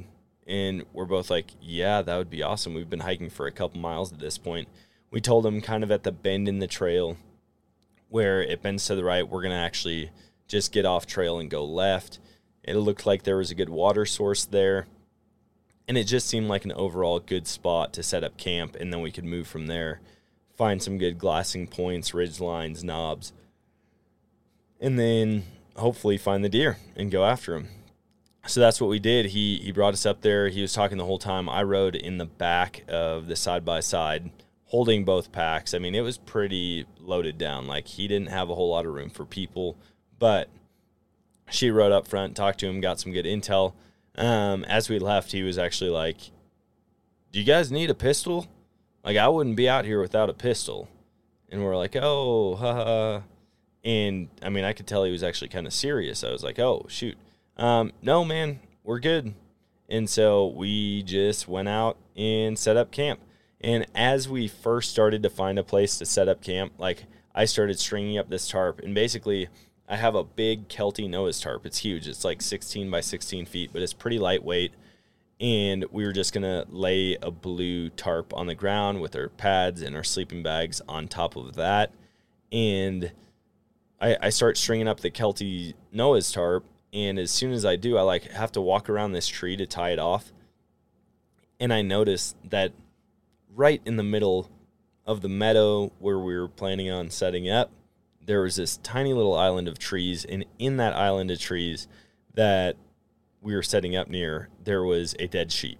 And 0.47 0.85
we're 0.93 1.03
both 1.03 1.29
like, 1.29 1.51
Yeah, 1.59 2.01
that 2.01 2.17
would 2.17 2.29
be 2.29 2.43
awesome. 2.43 2.73
We've 2.73 2.89
been 2.89 3.01
hiking 3.01 3.29
for 3.29 3.45
a 3.45 3.51
couple 3.51 3.81
miles 3.81 4.13
at 4.13 4.19
this 4.19 4.37
point. 4.37 4.69
We 5.11 5.19
told 5.19 5.45
him 5.45 5.59
kind 5.59 5.83
of 5.83 5.91
at 5.91 6.03
the 6.03 6.13
bend 6.13 6.47
in 6.47 6.59
the 6.59 6.67
trail 6.67 7.17
where 8.07 8.41
it 8.41 8.61
bends 8.61 8.85
to 8.85 8.95
the 8.95 9.03
right, 9.03 9.27
we're 9.27 9.41
gonna 9.41 9.55
actually 9.55 10.11
just 10.47 10.71
get 10.71 10.85
off 10.85 11.05
trail 11.05 11.37
and 11.37 11.49
go 11.49 11.65
left. 11.65 12.19
It 12.63 12.75
looked 12.75 13.05
like 13.05 13.23
there 13.23 13.37
was 13.37 13.51
a 13.51 13.55
good 13.55 13.69
water 13.69 14.05
source 14.05 14.45
there 14.45 14.87
and 15.89 15.97
it 15.97 16.03
just 16.03 16.27
seemed 16.27 16.47
like 16.47 16.65
an 16.65 16.71
overall 16.73 17.19
good 17.19 17.47
spot 17.47 17.91
to 17.93 18.03
set 18.03 18.23
up 18.23 18.37
camp 18.37 18.77
and 18.79 18.93
then 18.93 19.01
we 19.01 19.11
could 19.11 19.25
move 19.25 19.47
from 19.47 19.65
there 19.65 19.99
find 20.55 20.83
some 20.83 20.99
good 20.99 21.17
glassing 21.17 21.65
points 21.65 22.13
ridge 22.13 22.39
lines 22.39 22.83
knobs 22.83 23.33
and 24.79 24.99
then 24.99 25.43
hopefully 25.75 26.17
find 26.17 26.45
the 26.45 26.49
deer 26.49 26.77
and 26.95 27.11
go 27.11 27.25
after 27.25 27.53
them 27.53 27.67
so 28.45 28.59
that's 28.59 28.79
what 28.79 28.89
we 28.89 28.99
did 28.99 29.27
he 29.27 29.59
he 29.59 29.71
brought 29.71 29.93
us 29.93 30.05
up 30.05 30.21
there 30.21 30.49
he 30.49 30.61
was 30.61 30.73
talking 30.73 30.97
the 30.97 31.05
whole 31.05 31.19
time 31.19 31.49
i 31.49 31.61
rode 31.61 31.95
in 31.95 32.17
the 32.17 32.25
back 32.25 32.83
of 32.87 33.27
the 33.27 33.35
side 33.35 33.65
by 33.65 33.79
side 33.79 34.29
holding 34.65 35.03
both 35.03 35.31
packs 35.31 35.73
i 35.73 35.79
mean 35.79 35.93
it 35.93 36.01
was 36.01 36.17
pretty 36.17 36.85
loaded 36.99 37.37
down 37.37 37.67
like 37.67 37.87
he 37.87 38.07
didn't 38.07 38.29
have 38.29 38.49
a 38.49 38.55
whole 38.55 38.69
lot 38.69 38.85
of 38.85 38.93
room 38.93 39.09
for 39.09 39.25
people 39.25 39.75
but 40.17 40.49
she 41.49 41.69
rode 41.69 41.91
up 41.91 42.07
front 42.07 42.35
talked 42.35 42.59
to 42.59 42.67
him 42.67 42.79
got 42.79 42.99
some 42.99 43.11
good 43.11 43.25
intel 43.25 43.73
um, 44.19 44.65
as 44.65 44.89
we 44.89 44.99
left, 44.99 45.31
he 45.31 45.43
was 45.43 45.57
actually 45.57 45.91
like, 45.91 46.17
"Do 47.31 47.39
you 47.39 47.45
guys 47.45 47.71
need 47.71 47.89
a 47.89 47.95
pistol? 47.95 48.47
Like, 49.03 49.17
I 49.17 49.29
wouldn't 49.29 49.55
be 49.55 49.69
out 49.69 49.85
here 49.85 50.01
without 50.01 50.29
a 50.29 50.33
pistol." 50.33 50.89
And 51.49 51.63
we're 51.63 51.77
like, 51.77 51.95
"Oh, 51.95 52.55
haha." 52.55 53.21
And 53.83 54.27
I 54.43 54.49
mean, 54.49 54.65
I 54.65 54.73
could 54.73 54.87
tell 54.87 55.05
he 55.05 55.11
was 55.11 55.23
actually 55.23 55.47
kind 55.47 55.65
of 55.65 55.73
serious. 55.73 56.23
I 56.23 56.31
was 56.31 56.43
like, 56.43 56.59
"Oh, 56.59 56.85
shoot, 56.89 57.17
um, 57.59 57.91
no, 58.01 58.25
man, 58.25 58.59
we're 58.83 58.99
good." 58.99 59.33
And 59.89 60.09
so 60.09 60.47
we 60.47 61.03
just 61.03 61.47
went 61.47 61.67
out 61.67 61.97
and 62.15 62.57
set 62.57 62.77
up 62.77 62.91
camp. 62.91 63.19
And 63.61 63.85
as 63.93 64.29
we 64.29 64.47
first 64.47 64.91
started 64.91 65.23
to 65.23 65.29
find 65.29 65.59
a 65.59 65.63
place 65.63 65.97
to 65.97 66.05
set 66.05 66.29
up 66.29 66.41
camp, 66.41 66.73
like 66.77 67.05
I 67.33 67.45
started 67.45 67.79
stringing 67.79 68.17
up 68.17 68.29
this 68.29 68.47
tarp, 68.47 68.79
and 68.79 68.93
basically 68.93 69.49
I 69.87 69.97
have 69.97 70.15
a 70.15 70.23
big 70.23 70.69
Kelty 70.69 71.09
Noah's 71.09 71.41
tarp. 71.41 71.65
It's 71.65 71.79
huge. 71.79 72.07
It's 72.07 72.23
like 72.23 72.41
16 72.41 72.91
by 72.91 73.01
16 73.01 73.47
feet, 73.47 73.71
but 73.73 73.81
it's 73.81 73.93
pretty 73.93 74.19
lightweight. 74.19 74.73
And 75.41 75.85
we 75.91 76.05
were 76.05 76.13
just 76.13 76.33
gonna 76.33 76.65
lay 76.69 77.17
a 77.21 77.31
blue 77.31 77.89
tarp 77.89 78.33
on 78.35 78.45
the 78.47 78.55
ground 78.55 79.01
with 79.01 79.15
our 79.15 79.29
pads 79.29 79.81
and 79.81 79.95
our 79.95 80.03
sleeping 80.03 80.43
bags 80.43 80.81
on 80.87 81.07
top 81.07 81.35
of 81.35 81.55
that. 81.55 81.91
And 82.51 83.11
I, 83.99 84.17
I 84.21 84.29
start 84.29 84.57
stringing 84.57 84.87
up 84.87 84.99
the 84.99 85.09
Kelty 85.09 85.73
Noah's 85.91 86.31
tarp. 86.31 86.65
And 86.93 87.19
as 87.19 87.31
soon 87.31 87.51
as 87.51 87.65
I 87.65 87.75
do, 87.75 87.97
I 87.97 88.01
like 88.01 88.31
have 88.31 88.51
to 88.53 88.61
walk 88.61 88.89
around 88.89 89.11
this 89.11 89.27
tree 89.27 89.55
to 89.57 89.65
tie 89.65 89.91
it 89.91 89.99
off. 89.99 90.31
And 91.59 91.73
I 91.73 91.81
notice 91.81 92.35
that 92.49 92.71
right 93.53 93.81
in 93.85 93.97
the 93.97 94.03
middle 94.03 94.49
of 95.05 95.21
the 95.21 95.29
meadow 95.29 95.91
where 95.99 96.19
we 96.19 96.37
were 96.37 96.47
planning 96.47 96.89
on 96.89 97.09
setting 97.09 97.49
up, 97.49 97.71
there 98.25 98.41
was 98.41 98.55
this 98.55 98.77
tiny 98.77 99.13
little 99.13 99.35
island 99.35 99.67
of 99.67 99.79
trees, 99.79 100.23
and 100.23 100.45
in 100.59 100.77
that 100.77 100.95
island 100.95 101.31
of 101.31 101.39
trees 101.39 101.87
that 102.33 102.75
we 103.41 103.55
were 103.55 103.63
setting 103.63 103.95
up 103.95 104.07
near, 104.07 104.49
there 104.63 104.83
was 104.83 105.15
a 105.19 105.27
dead 105.27 105.51
sheep. 105.51 105.79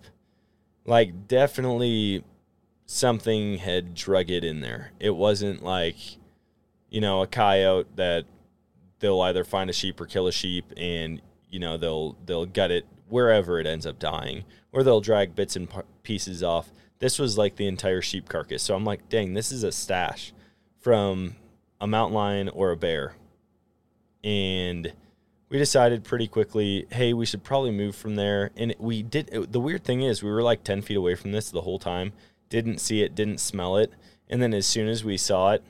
Like, 0.86 1.28
definitely 1.28 2.24
something 2.88 3.60
had 3.60 3.94
drug 3.94 4.32
it 4.32 4.44
in 4.44 4.62
there. 4.62 4.92
It 5.00 5.12
wasn't 5.12 5.64
like, 5.64 5.96
you 6.90 7.00
know, 7.02 7.22
a 7.22 7.28
coyote 7.28 7.88
that 7.96 8.26
they'll 9.00 9.22
either 9.22 9.44
find 9.44 9.70
a 9.70 9.74
sheep 9.74 10.00
or 10.00 10.06
kill 10.06 10.28
a 10.28 10.32
sheep 10.32 10.72
and, 10.78 11.22
you 11.50 11.60
know, 11.60 11.78
they'll 11.78 12.16
they'll 12.26 12.46
gut 12.46 12.72
it 12.72 12.86
wherever 13.08 13.60
it 13.60 13.66
ends 13.66 13.86
up 13.86 13.98
dying 14.00 14.44
or 14.72 14.84
they'll 14.84 15.02
drag 15.02 15.36
bits 15.36 15.56
and 15.56 15.68
pieces 16.04 16.44
off. 16.44 16.72
This 17.00 17.18
was 17.18 17.38
like 17.38 17.56
the 17.56 17.68
entire 17.68 18.02
sheep 18.02 18.30
carcass. 18.30 18.62
So 18.64 18.76
I'm 18.76 18.86
like, 18.86 19.10
dang, 19.10 19.34
this 19.34 19.52
is 19.52 19.64
a 19.64 19.72
stash 19.72 20.34
from 20.80 21.36
a 21.82 21.88
mountain 21.88 22.16
lion 22.16 22.50
or 22.50 22.72
a 22.72 22.78
bear. 22.78 23.16
And 24.24 24.92
we 25.50 25.58
decided 25.58 26.04
pretty 26.04 26.28
quickly, 26.28 26.86
hey, 26.92 27.14
we 27.14 27.26
should 27.26 27.44
probably 27.44 27.72
move 27.72 27.96
from 27.96 28.16
there. 28.16 28.52
And 28.58 28.76
we 28.80 29.02
did. 29.02 29.48
The 29.52 29.60
weird 29.60 29.84
thing 29.84 30.02
is, 30.02 30.22
we 30.22 30.30
were 30.30 30.44
like 30.44 30.64
10 30.64 30.82
feet 30.82 30.98
away 30.98 31.16
from 31.16 31.32
this 31.32 31.50
the 31.50 31.62
whole 31.62 31.80
time, 31.80 32.12
didn't 32.50 32.80
see 32.80 33.02
it, 33.02 33.16
didn't 33.16 33.40
smell 33.40 33.78
it. 33.78 33.92
And 34.30 34.42
then 34.42 34.54
as 34.54 34.68
soon 34.68 34.88
as 34.88 35.04
we 35.04 35.18
saw 35.18 35.54
it, 35.54 35.64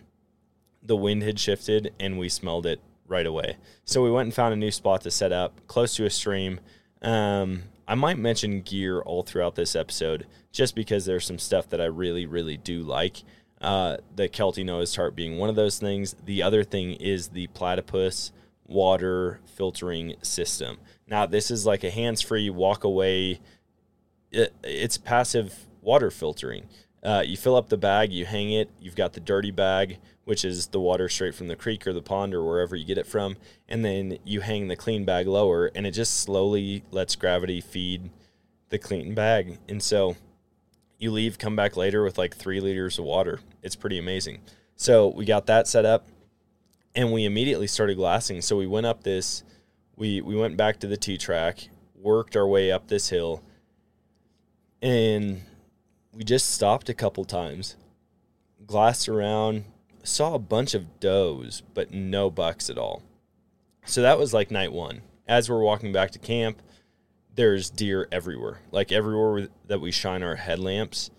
the 0.82 0.96
wind 0.96 1.24
had 1.24 1.40
shifted 1.40 1.94
and 2.00 2.18
we 2.18 2.30
smelled 2.30 2.66
it 2.66 2.82
right 3.10 3.26
away. 3.26 3.58
So 3.86 4.04
we 4.04 4.12
went 4.12 4.28
and 4.28 4.34
found 4.34 4.54
a 4.54 4.58
new 4.58 4.72
spot 4.72 5.02
to 5.02 5.12
set 5.12 5.32
up 5.32 5.66
close 5.68 5.96
to 5.96 6.06
a 6.06 6.10
stream. 6.10 6.60
Um, 7.02 7.64
I 7.88 7.96
might 7.96 8.18
mention 8.18 8.62
gear 8.62 9.02
all 9.02 9.24
throughout 9.24 9.56
this 9.56 9.76
episode 9.76 10.28
just 10.52 10.76
because 10.76 11.06
there's 11.06 11.26
some 11.26 11.40
stuff 11.40 11.70
that 11.70 11.82
I 11.82 11.86
really, 11.86 12.26
really 12.26 12.58
do 12.58 12.82
like. 12.82 13.24
Uh, 13.62 13.98
the 14.16 14.30
Kelty 14.30 14.64
Noah's 14.64 14.94
tarp 14.94 15.16
being 15.16 15.38
one 15.38 15.50
of 15.50 15.56
those 15.56 15.80
things. 15.80 16.16
The 16.24 16.44
other 16.44 16.64
thing 16.64 16.94
is 16.94 17.30
the 17.30 17.48
platypus 17.48 18.32
water 18.68 19.40
filtering 19.46 20.16
system. 20.22 20.78
Now, 21.08 21.26
this 21.26 21.50
is 21.50 21.66
like 21.66 21.84
a 21.84 21.90
hands 21.90 22.22
free 22.22 22.50
walk 22.50 22.84
away, 22.84 23.40
it, 24.32 24.54
it's 24.64 24.98
passive 24.98 25.66
water 25.82 26.12
filtering. 26.12 26.68
Uh, 27.02 27.24
you 27.26 27.36
fill 27.36 27.56
up 27.56 27.70
the 27.70 27.78
bag, 27.78 28.12
you 28.12 28.26
hang 28.26 28.52
it, 28.52 28.70
you've 28.80 28.96
got 28.96 29.14
the 29.14 29.20
dirty 29.20 29.52
bag, 29.52 29.98
which 30.30 30.46
is 30.46 30.68
the 30.68 30.80
water 30.80 31.10
straight 31.10 31.34
from 31.34 31.48
the 31.48 31.56
creek 31.56 31.88
or 31.88 31.92
the 31.92 32.04
pond 32.04 32.36
or 32.36 32.44
wherever 32.44 32.76
you 32.76 32.86
get 32.86 33.00
it 33.00 33.08
from, 33.08 33.36
and 33.68 33.84
then 33.84 34.16
you 34.24 34.42
hang 34.42 34.68
the 34.68 34.76
clean 34.76 35.04
bag 35.04 35.26
lower, 35.26 35.72
and 35.74 35.88
it 35.88 35.92
just 35.92 36.20
slowly 36.20 36.84
lets 36.92 37.16
gravity 37.16 37.60
feed 37.60 38.12
the 38.70 38.78
clean 38.78 39.16
bag. 39.16 39.58
And 39.68 39.82
so, 39.82 40.18
you 41.00 41.10
leave, 41.10 41.40
come 41.40 41.56
back 41.56 41.76
later 41.76 42.04
with 42.04 42.20
like 42.20 42.36
three 42.36 42.60
liters 42.60 43.00
of 43.00 43.06
water. 43.06 43.40
It's 43.64 43.76
pretty 43.76 43.98
amazing. 43.98 44.42
So 44.76 45.08
we 45.08 45.26
got 45.26 45.48
that 45.48 45.68
set 45.68 45.84
up 45.84 46.06
and 46.94 47.12
we 47.12 47.26
immediately 47.26 47.66
started 47.66 47.98
glassing. 47.98 48.44
So 48.44 48.56
we 48.56 48.68
went 48.68 48.86
up 48.86 49.02
this, 49.02 49.42
we, 49.96 50.22
we 50.22 50.36
went 50.36 50.58
back 50.58 50.80
to 50.82 50.88
the 50.88 50.96
T 50.96 51.18
track, 51.18 51.70
worked 51.96 52.36
our 52.36 52.48
way 52.48 52.72
up 52.72 52.88
this 52.88 53.10
hill, 53.10 53.42
and 54.80 55.42
we 56.14 56.24
just 56.24 56.52
stopped 56.52 56.88
a 56.88 56.94
couple 56.94 57.26
times, 57.26 57.78
glassed 58.68 59.10
around, 59.10 59.64
saw 60.10 60.34
a 60.34 60.40
bunch 60.40 60.74
of 60.74 61.00
does, 61.00 61.64
but 61.74 61.92
no 61.92 62.30
bucks 62.30 62.70
at 62.70 62.78
all. 62.78 63.02
So 63.86 64.02
that 64.02 64.20
was 64.20 64.34
like 64.34 64.52
night 64.52 64.72
one. 64.72 65.02
As 65.28 65.50
we're 65.50 65.62
walking 65.62 65.94
back 65.94 66.12
to 66.12 66.20
camp, 66.20 66.62
there's 67.36 67.70
deer 67.70 68.08
everywhere. 68.12 68.60
Like 68.72 68.92
everywhere 68.92 69.48
that 69.68 69.80
we 69.80 69.92
shine 69.92 70.24
our 70.24 70.36
headlamps, 70.36 71.10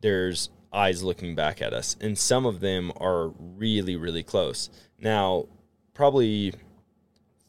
there's 0.00 0.50
eyes 0.72 1.02
looking 1.02 1.34
back 1.34 1.60
at 1.60 1.74
us. 1.74 1.96
And 2.00 2.16
some 2.16 2.46
of 2.46 2.60
them 2.60 2.92
are 2.96 3.28
really, 3.38 3.96
really 3.96 4.22
close. 4.22 4.70
Now, 4.98 5.46
probably 5.92 6.54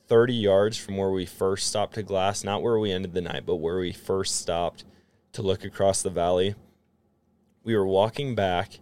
30 0.07 0.33
yards 0.33 0.77
from 0.77 0.97
where 0.97 1.11
we 1.11 1.25
first 1.25 1.67
stopped 1.67 1.93
to 1.93 2.03
glass, 2.03 2.43
not 2.43 2.61
where 2.61 2.77
we 2.77 2.91
ended 2.91 3.13
the 3.13 3.21
night, 3.21 3.45
but 3.45 3.55
where 3.55 3.79
we 3.79 3.93
first 3.93 4.35
stopped 4.35 4.83
to 5.31 5.41
look 5.41 5.63
across 5.63 6.01
the 6.01 6.09
valley, 6.09 6.55
we 7.63 7.75
were 7.75 7.87
walking 7.87 8.35
back 8.35 8.80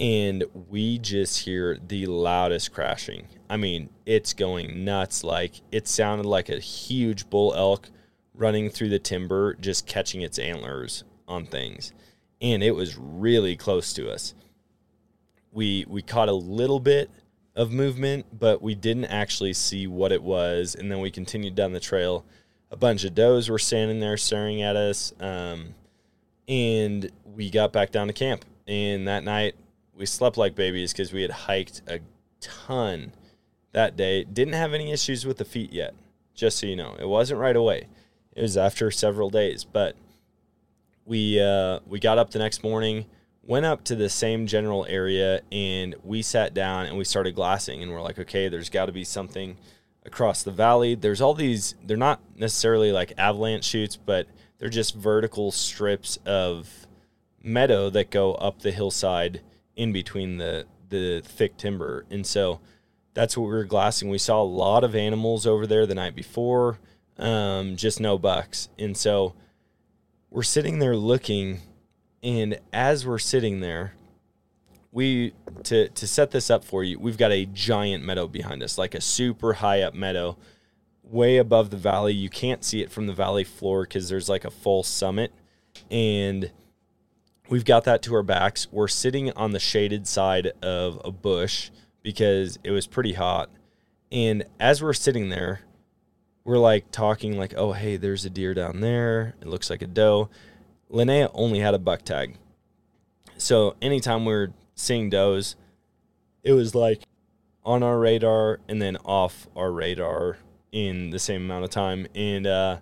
and 0.00 0.44
we 0.70 0.98
just 0.98 1.44
hear 1.44 1.78
the 1.86 2.06
loudest 2.06 2.72
crashing. 2.72 3.28
I 3.50 3.58
mean, 3.58 3.90
it's 4.06 4.32
going 4.32 4.82
nuts. 4.82 5.22
Like 5.22 5.60
it 5.70 5.86
sounded 5.86 6.24
like 6.26 6.48
a 6.48 6.58
huge 6.58 7.28
bull 7.28 7.54
elk 7.54 7.90
running 8.34 8.70
through 8.70 8.88
the 8.88 8.98
timber, 8.98 9.54
just 9.54 9.86
catching 9.86 10.22
its 10.22 10.38
antlers 10.38 11.04
on 11.28 11.44
things. 11.44 11.92
And 12.40 12.62
it 12.62 12.74
was 12.74 12.96
really 12.96 13.56
close 13.56 13.92
to 13.92 14.10
us. 14.10 14.34
We 15.52 15.84
we 15.86 16.00
caught 16.00 16.30
a 16.30 16.34
little 16.34 16.80
bit 16.80 17.10
of 17.54 17.70
movement, 17.70 18.24
but 18.32 18.62
we 18.62 18.74
didn't 18.74 19.04
actually 19.06 19.52
see 19.52 19.86
what 19.86 20.12
it 20.12 20.22
was. 20.22 20.74
And 20.74 20.90
then 20.90 21.00
we 21.00 21.10
continued 21.10 21.54
down 21.54 21.72
the 21.72 21.80
trail. 21.80 22.24
A 22.70 22.76
bunch 22.76 23.04
of 23.04 23.14
does 23.14 23.50
were 23.50 23.58
standing 23.58 24.00
there 24.00 24.16
staring 24.16 24.62
at 24.62 24.76
us. 24.76 25.12
Um, 25.20 25.74
and 26.48 27.10
we 27.34 27.50
got 27.50 27.70
back 27.72 27.90
down 27.90 28.06
to 28.06 28.14
camp. 28.14 28.46
And 28.66 29.06
that 29.08 29.24
night 29.24 29.56
we 30.00 30.06
slept 30.06 30.38
like 30.38 30.54
babies 30.54 30.92
because 30.92 31.12
we 31.12 31.20
had 31.20 31.30
hiked 31.30 31.82
a 31.86 32.00
ton 32.40 33.12
that 33.72 33.98
day. 33.98 34.24
Didn't 34.24 34.54
have 34.54 34.72
any 34.72 34.90
issues 34.92 35.26
with 35.26 35.36
the 35.36 35.44
feet 35.44 35.74
yet, 35.74 35.94
just 36.34 36.58
so 36.58 36.66
you 36.66 36.74
know. 36.74 36.96
It 36.98 37.06
wasn't 37.06 37.38
right 37.38 37.54
away. 37.54 37.86
It 38.34 38.40
was 38.40 38.56
after 38.56 38.90
several 38.90 39.28
days, 39.28 39.62
but 39.62 39.94
we 41.04 41.38
uh, 41.38 41.80
we 41.86 42.00
got 42.00 42.16
up 42.16 42.30
the 42.30 42.38
next 42.38 42.62
morning, 42.62 43.04
went 43.42 43.66
up 43.66 43.84
to 43.84 43.94
the 43.94 44.08
same 44.08 44.46
general 44.46 44.86
area, 44.88 45.42
and 45.52 45.94
we 46.02 46.22
sat 46.22 46.54
down 46.54 46.86
and 46.86 46.96
we 46.96 47.04
started 47.04 47.34
glassing. 47.34 47.82
And 47.82 47.92
we're 47.92 48.00
like, 48.00 48.18
okay, 48.18 48.48
there's 48.48 48.70
got 48.70 48.86
to 48.86 48.92
be 48.92 49.04
something 49.04 49.58
across 50.06 50.42
the 50.42 50.50
valley. 50.50 50.94
There's 50.94 51.20
all 51.20 51.34
these. 51.34 51.74
They're 51.84 51.98
not 51.98 52.22
necessarily 52.34 52.90
like 52.90 53.12
avalanche 53.18 53.66
chutes, 53.66 53.96
but 53.96 54.26
they're 54.58 54.70
just 54.70 54.94
vertical 54.94 55.52
strips 55.52 56.18
of 56.24 56.86
meadow 57.42 57.90
that 57.90 58.10
go 58.10 58.32
up 58.36 58.60
the 58.60 58.70
hillside 58.70 59.42
in 59.80 59.92
between 59.92 60.36
the 60.36 60.66
the 60.90 61.22
thick 61.24 61.56
timber. 61.56 62.04
And 62.10 62.26
so 62.26 62.60
that's 63.14 63.34
what 63.34 63.44
we 63.44 63.52
were 63.52 63.64
glassing. 63.64 64.10
We 64.10 64.18
saw 64.18 64.42
a 64.42 64.44
lot 64.44 64.84
of 64.84 64.94
animals 64.94 65.46
over 65.46 65.66
there 65.66 65.86
the 65.86 65.94
night 65.94 66.14
before, 66.14 66.78
um, 67.18 67.76
just 67.76 67.98
no 67.98 68.18
bucks. 68.18 68.68
And 68.78 68.94
so 68.94 69.34
we're 70.28 70.42
sitting 70.42 70.80
there 70.80 70.96
looking, 70.96 71.60
and 72.22 72.60
as 72.74 73.06
we're 73.06 73.18
sitting 73.18 73.60
there, 73.60 73.94
we 74.92 75.32
to 75.64 75.88
to 75.88 76.06
set 76.06 76.30
this 76.30 76.50
up 76.50 76.62
for 76.62 76.84
you, 76.84 76.98
we've 76.98 77.16
got 77.16 77.32
a 77.32 77.46
giant 77.46 78.04
meadow 78.04 78.26
behind 78.26 78.62
us, 78.62 78.76
like 78.76 78.94
a 78.94 79.00
super 79.00 79.54
high 79.54 79.80
up 79.80 79.94
meadow, 79.94 80.36
way 81.02 81.38
above 81.38 81.70
the 81.70 81.78
valley. 81.78 82.12
You 82.12 82.28
can't 82.28 82.62
see 82.62 82.82
it 82.82 82.90
from 82.90 83.06
the 83.06 83.14
valley 83.14 83.44
floor 83.44 83.84
because 83.84 84.10
there's 84.10 84.28
like 84.28 84.44
a 84.44 84.50
false 84.50 84.88
summit, 84.88 85.32
and 85.90 86.50
we've 87.50 87.64
got 87.64 87.84
that 87.84 88.00
to 88.02 88.14
our 88.14 88.22
backs. 88.22 88.68
We're 88.70 88.88
sitting 88.88 89.30
on 89.32 89.50
the 89.50 89.58
shaded 89.58 90.06
side 90.06 90.52
of 90.62 91.00
a 91.04 91.10
bush 91.10 91.70
because 92.02 92.58
it 92.64 92.70
was 92.70 92.86
pretty 92.86 93.12
hot. 93.12 93.50
And 94.10 94.44
as 94.58 94.82
we're 94.82 94.94
sitting 94.94 95.28
there, 95.28 95.60
we're 96.44 96.58
like 96.58 96.90
talking 96.90 97.36
like, 97.36 97.52
"Oh, 97.56 97.72
hey, 97.72 97.96
there's 97.96 98.24
a 98.24 98.30
deer 98.30 98.54
down 98.54 98.80
there. 98.80 99.34
It 99.42 99.48
looks 99.48 99.68
like 99.68 99.82
a 99.82 99.86
doe." 99.86 100.30
Linnea 100.90 101.30
only 101.34 101.60
had 101.60 101.74
a 101.74 101.78
buck 101.78 102.02
tag. 102.02 102.36
So 103.36 103.76
anytime 103.82 104.24
we 104.24 104.32
are 104.32 104.52
seeing 104.74 105.10
does, 105.10 105.56
it 106.42 106.52
was 106.52 106.74
like 106.74 107.02
on 107.64 107.82
our 107.82 107.98
radar 107.98 108.60
and 108.68 108.80
then 108.80 108.96
off 109.04 109.46
our 109.54 109.70
radar 109.70 110.38
in 110.72 111.10
the 111.10 111.18
same 111.18 111.42
amount 111.42 111.64
of 111.64 111.70
time. 111.70 112.06
And 112.14 112.46
uh, 112.46 112.78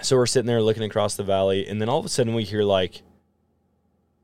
so 0.00 0.16
we're 0.16 0.26
sitting 0.26 0.46
there 0.46 0.62
looking 0.62 0.84
across 0.84 1.16
the 1.16 1.24
valley, 1.24 1.66
and 1.66 1.80
then 1.80 1.88
all 1.88 1.98
of 1.98 2.06
a 2.06 2.08
sudden 2.08 2.34
we 2.34 2.44
hear 2.44 2.62
like, 2.62 3.02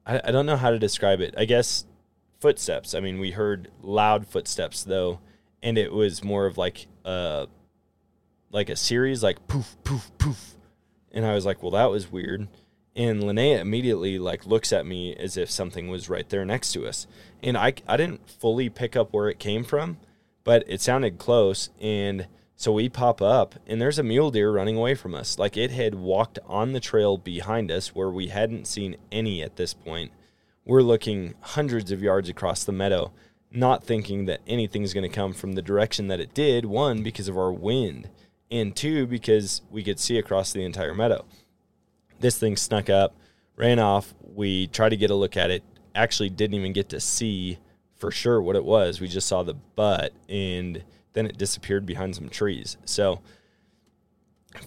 I, 0.07 0.21
I 0.25 0.31
don't 0.31 0.47
know 0.47 0.57
how 0.57 0.71
to 0.71 0.79
describe 0.79 1.21
it. 1.21 1.35
I 1.37 1.45
guess 1.45 1.85
footsteps. 2.41 2.95
I 2.95 3.01
mean, 3.01 3.19
we 3.19 3.31
heard 3.33 3.71
loud 3.83 4.27
footsteps 4.27 4.85
though, 4.85 5.21
and 5.63 5.79
it 5.79 5.93
was 5.93 6.23
more 6.23 6.47
of 6.47 6.59
like 6.59 6.87
a 7.05 7.49
like 8.51 8.69
a 8.71 8.77
series, 8.77 9.23
like 9.23 9.47
poof, 9.49 9.77
poof, 9.83 10.11
poof. 10.19 10.55
And 11.11 11.25
I 11.25 11.35
was 11.35 11.45
like, 11.47 11.63
well, 11.63 11.73
that 11.73 11.91
was 11.91 12.11
weird. 12.11 12.49
And 12.97 13.23
Linnea 13.23 13.59
immediately 13.59 14.19
like 14.19 14.47
looks 14.47 14.73
at 14.73 14.87
me 14.87 15.15
as 15.17 15.37
if 15.37 15.51
something 15.51 15.89
was 15.89 16.09
right 16.09 16.29
there 16.29 16.45
next 16.45 16.73
to 16.73 16.87
us. 16.87 17.07
And 17.43 17.57
I, 17.57 17.75
I 17.89 17.97
didn't 17.97 18.29
fully 18.31 18.69
pick 18.69 18.95
up 18.95 19.13
where 19.13 19.29
it 19.29 19.39
came 19.39 19.65
from, 19.65 19.99
but 20.45 20.63
it 20.69 20.81
sounded 20.81 21.19
close. 21.19 21.71
And 21.81 22.29
so 22.65 22.73
we 22.73 22.89
pop 22.89 23.21
up 23.21 23.57
and 23.67 23.79
there's 23.79 23.99
a 23.99 24.03
mule 24.03 24.31
deer 24.31 24.51
running 24.51 24.79
away 24.79 24.95
from 24.95 25.15
us. 25.15 25.39
Like 25.39 25.55
it 25.59 25.71
had 25.71 25.95
walked 25.95 26.39
on 26.47 26.73
the 26.73 26.81
trail 26.81 27.19
behind 27.19 27.71
us 27.71 27.95
where 27.95 28.09
we 28.09 28.29
hadn't 28.29 28.67
seen 28.67 28.97
any 29.13 29.43
at 29.43 29.57
this 29.57 29.75
point. 29.75 30.13
We're 30.65 30.81
looking 30.81 31.35
hundreds 31.43 31.93
of 31.93 32.03
yards 32.03 32.31
across 32.31 32.65
the 32.65 32.73
meadow, 32.73 33.13
not 33.51 33.85
thinking 33.85 34.25
that 34.25 34.41
anything's 34.47 34.95
going 34.95 35.07
to 35.07 35.15
come 35.15 35.35
from 35.35 35.53
the 35.53 35.61
direction 35.61 36.09
that 36.09 36.21
it 36.21 36.33
did. 36.33 36.65
One, 36.65 37.03
because 37.03 37.29
of 37.29 37.37
our 37.37 37.53
wind, 37.53 38.09
and 38.51 38.75
two, 38.75 39.07
because 39.07 39.61
we 39.71 39.85
could 39.85 40.01
see 40.01 40.17
across 40.17 40.51
the 40.51 40.65
entire 40.65 40.95
meadow 40.95 41.27
this 42.21 42.39
thing 42.39 42.57
snuck 42.57 42.89
up, 42.89 43.15
ran 43.57 43.79
off. 43.79 44.15
We 44.23 44.69
tried 44.69 44.89
to 44.89 44.97
get 44.97 45.11
a 45.11 45.15
look 45.15 45.37
at 45.37 45.51
it. 45.51 45.63
Actually, 45.95 46.31
didn't 46.31 46.55
even 46.55 46.73
get 46.73 46.89
to 46.89 47.01
see 47.01 47.59
for 47.95 48.11
sure 48.11 48.41
what 48.41 48.57
it 48.57 48.65
was. 48.65 49.03
We 49.03 49.09
just 49.09 49.29
saw 49.29 49.43
the 49.43 49.53
butt, 49.53 50.15
and 50.31 50.83
then 51.15 51.27
it 51.27 51.39
disappeared 51.39 51.87
behind 51.87 52.15
some 52.15 52.29
trees. 52.29 52.77
So, 52.85 53.21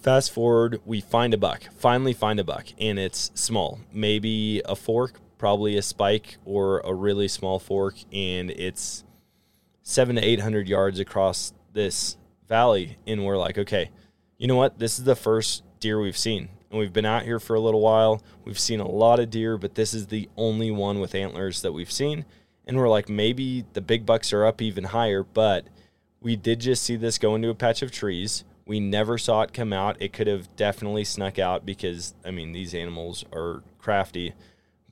fast 0.02 0.32
forward, 0.32 0.80
we 0.84 1.00
find 1.00 1.32
a 1.32 1.38
buck. 1.38 1.62
Finally, 1.76 2.12
find 2.12 2.40
a 2.40 2.44
buck, 2.44 2.66
and 2.78 2.98
it's 2.98 3.30
small, 3.34 3.80
maybe 3.92 4.60
a 4.64 4.74
fork, 4.76 5.20
probably 5.38 5.76
a 5.76 5.82
spike, 5.82 6.36
or 6.44 6.80
a 6.80 6.92
really 6.92 7.28
small 7.28 7.58
fork, 7.58 7.94
and 8.12 8.50
it's 8.50 9.04
seven 9.82 10.16
to 10.16 10.22
eight 10.24 10.40
hundred 10.40 10.68
yards 10.68 10.98
across 10.98 11.52
this 11.72 12.16
valley. 12.48 12.98
And 13.06 13.24
we're 13.24 13.38
like, 13.38 13.56
okay, 13.56 13.90
you 14.36 14.46
know 14.46 14.56
what? 14.56 14.78
This 14.78 14.98
is 14.98 15.04
the 15.04 15.16
first 15.16 15.62
deer 15.80 16.00
we've 16.00 16.18
seen 16.18 16.48
and 16.70 16.78
we've 16.78 16.92
been 16.92 17.06
out 17.06 17.22
here 17.22 17.40
for 17.40 17.54
a 17.54 17.60
little 17.60 17.80
while. 17.80 18.22
We've 18.44 18.58
seen 18.58 18.80
a 18.80 18.88
lot 18.88 19.20
of 19.20 19.30
deer, 19.30 19.56
but 19.56 19.74
this 19.74 19.94
is 19.94 20.08
the 20.08 20.28
only 20.36 20.70
one 20.70 21.00
with 21.00 21.14
antlers 21.14 21.62
that 21.62 21.72
we've 21.72 21.90
seen. 21.90 22.24
And 22.66 22.76
we're 22.76 22.88
like, 22.88 23.08
maybe 23.08 23.64
the 23.72 23.80
big 23.80 24.04
bucks 24.04 24.32
are 24.32 24.44
up 24.44 24.60
even 24.60 24.84
higher, 24.84 25.22
but 25.22 25.66
we 26.20 26.36
did 26.36 26.60
just 26.60 26.82
see 26.82 26.96
this 26.96 27.18
go 27.18 27.34
into 27.34 27.48
a 27.48 27.54
patch 27.54 27.82
of 27.82 27.90
trees. 27.90 28.44
We 28.66 28.80
never 28.80 29.18
saw 29.18 29.42
it 29.42 29.52
come 29.52 29.72
out. 29.72 29.96
It 30.00 30.12
could 30.12 30.26
have 30.26 30.54
definitely 30.56 31.04
snuck 31.04 31.38
out 31.38 31.64
because, 31.64 32.14
I 32.24 32.30
mean, 32.30 32.52
these 32.52 32.74
animals 32.74 33.24
are 33.32 33.62
crafty, 33.78 34.34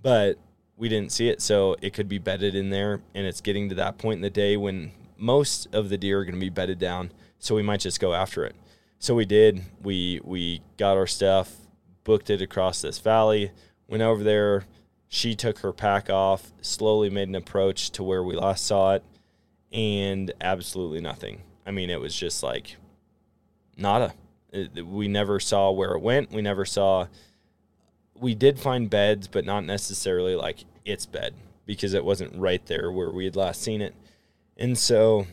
but 0.01 0.39
we 0.77 0.89
didn't 0.89 1.13
see 1.13 1.29
it. 1.29 1.43
So 1.43 1.77
it 1.83 1.93
could 1.93 2.09
be 2.09 2.19
bedded 2.19 2.55
in 2.55 2.71
there. 2.71 3.01
And 3.15 3.27
it's 3.27 3.41
getting 3.41 3.69
to 3.69 3.75
that 3.75 3.99
point 3.99 4.17
in 4.17 4.23
the 4.23 4.31
day 4.31 4.57
when 4.57 4.93
most 5.19 5.67
of 5.75 5.89
the 5.89 5.99
deer 5.99 6.21
are 6.21 6.25
going 6.25 6.35
to 6.35 6.41
be 6.41 6.49
bedded 6.49 6.79
down. 6.79 7.13
So 7.39 7.55
we 7.55 7.63
might 7.63 7.81
just 7.81 8.01
go 8.01 8.15
after 8.15 8.45
it. 8.45 8.57
So 8.99 9.15
we 9.15 9.27
did. 9.27 9.63
We 9.83 10.21
we 10.25 10.63
got 10.79 10.97
our 10.97 11.07
stuff, 11.07 11.55
booked 12.05 12.31
it 12.31 12.41
across 12.41 12.81
this 12.81 12.99
valley, 12.99 13.51
went 13.89 14.03
over 14.03 14.25
there. 14.25 14.65
She 15.09 15.35
took 15.35 15.59
her 15.59 15.73
pack 15.73 16.09
off, 16.11 16.53
slowly 16.63 17.11
made 17.11 17.29
an 17.29 17.35
approach 17.35 17.91
to 17.91 18.03
where 18.03 18.23
we 18.23 18.35
last 18.35 18.65
saw 18.65 18.95
it, 18.95 19.05
and 19.73 20.33
absolutely 20.41 21.01
nothing. 21.01 21.43
I 21.67 21.71
mean, 21.71 21.91
it 21.91 22.01
was 22.01 22.15
just 22.15 22.43
like 22.43 22.77
nada. 23.77 24.15
It, 24.53 24.87
we 24.87 25.09
never 25.09 25.41
saw 25.41 25.71
where 25.71 25.93
it 25.93 26.01
went. 26.01 26.31
We 26.31 26.43
never 26.43 26.65
saw. 26.65 27.09
We 28.15 28.35
did 28.35 28.59
find 28.59 28.89
beds, 28.89 29.29
but 29.29 29.45
not 29.45 29.65
necessarily 29.65 30.37
like 30.37 30.65
its 30.85 31.05
bed 31.05 31.35
because 31.67 31.93
it 31.93 32.05
wasn't 32.05 32.37
right 32.37 32.65
there 32.67 32.91
where 32.91 33.11
we 33.11 33.25
had 33.25 33.37
last 33.37 33.61
seen 33.61 33.83
it. 33.83 33.95
And 34.57 34.79
so 34.79 35.27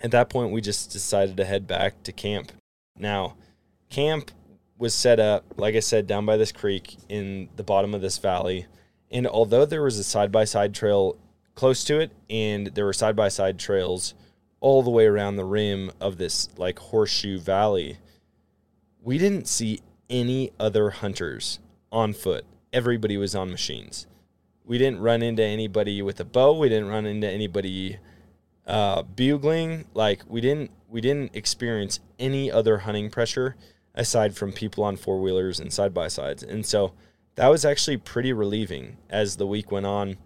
at 0.00 0.10
that 0.10 0.28
point, 0.28 0.52
we 0.52 0.60
just 0.60 0.92
decided 0.92 1.36
to 1.38 1.44
head 1.44 1.66
back 1.66 2.02
to 2.04 2.12
camp. 2.12 2.52
Now, 2.96 3.34
camp 3.88 4.30
was 4.78 4.94
set 4.94 5.18
up, 5.18 5.44
like 5.56 5.74
I 5.74 5.80
said, 5.80 6.06
down 6.06 6.26
by 6.26 6.36
this 6.36 6.52
creek 6.52 6.96
in 7.08 7.48
the 7.56 7.62
bottom 7.62 7.94
of 7.94 8.02
this 8.02 8.18
valley. 8.18 8.66
And 9.10 9.26
although 9.26 9.64
there 9.64 9.82
was 9.82 9.98
a 9.98 10.04
side 10.04 10.30
by 10.30 10.44
side 10.44 10.74
trail 10.74 11.16
close 11.54 11.84
to 11.84 12.00
it, 12.00 12.12
and 12.28 12.68
there 12.68 12.84
were 12.84 12.92
side 12.92 13.16
by 13.16 13.28
side 13.28 13.58
trails 13.58 14.14
all 14.60 14.82
the 14.82 14.90
way 14.90 15.04
around 15.04 15.36
the 15.36 15.44
rim 15.44 15.90
of 16.00 16.16
this 16.16 16.48
like 16.56 16.78
horseshoe 16.78 17.38
valley, 17.38 17.98
we 19.02 19.18
didn't 19.18 19.46
see 19.46 19.80
any 20.08 20.50
other 20.58 20.90
hunters 20.90 21.58
on 21.92 22.14
foot. 22.14 22.46
Everybody 22.72 23.16
was 23.16 23.34
on 23.34 23.50
machines. 23.50 24.06
We 24.64 24.78
didn't 24.78 25.00
run 25.00 25.22
into 25.22 25.44
anybody 25.44 26.00
with 26.00 26.18
a 26.18 26.24
bow. 26.24 26.58
We 26.58 26.70
didn't 26.70 26.88
run 26.88 27.04
into 27.04 27.28
anybody 27.28 27.98
uh, 28.66 29.02
bugling. 29.02 29.84
Like 29.92 30.22
we 30.26 30.40
didn't 30.40 30.70
we 30.88 31.02
didn't 31.02 31.36
experience 31.36 32.00
any 32.18 32.50
other 32.50 32.78
hunting 32.78 33.10
pressure 33.10 33.56
aside 33.94 34.34
from 34.34 34.52
people 34.52 34.82
on 34.82 34.96
four 34.96 35.20
wheelers 35.20 35.60
and 35.60 35.72
side 35.72 35.92
by 35.92 36.08
sides. 36.08 36.42
And 36.42 36.64
so 36.64 36.94
that 37.34 37.48
was 37.48 37.64
actually 37.64 37.98
pretty 37.98 38.32
relieving 38.32 38.96
as 39.10 39.36
the 39.36 39.46
week 39.46 39.70
went 39.70 39.86
on, 39.86 40.16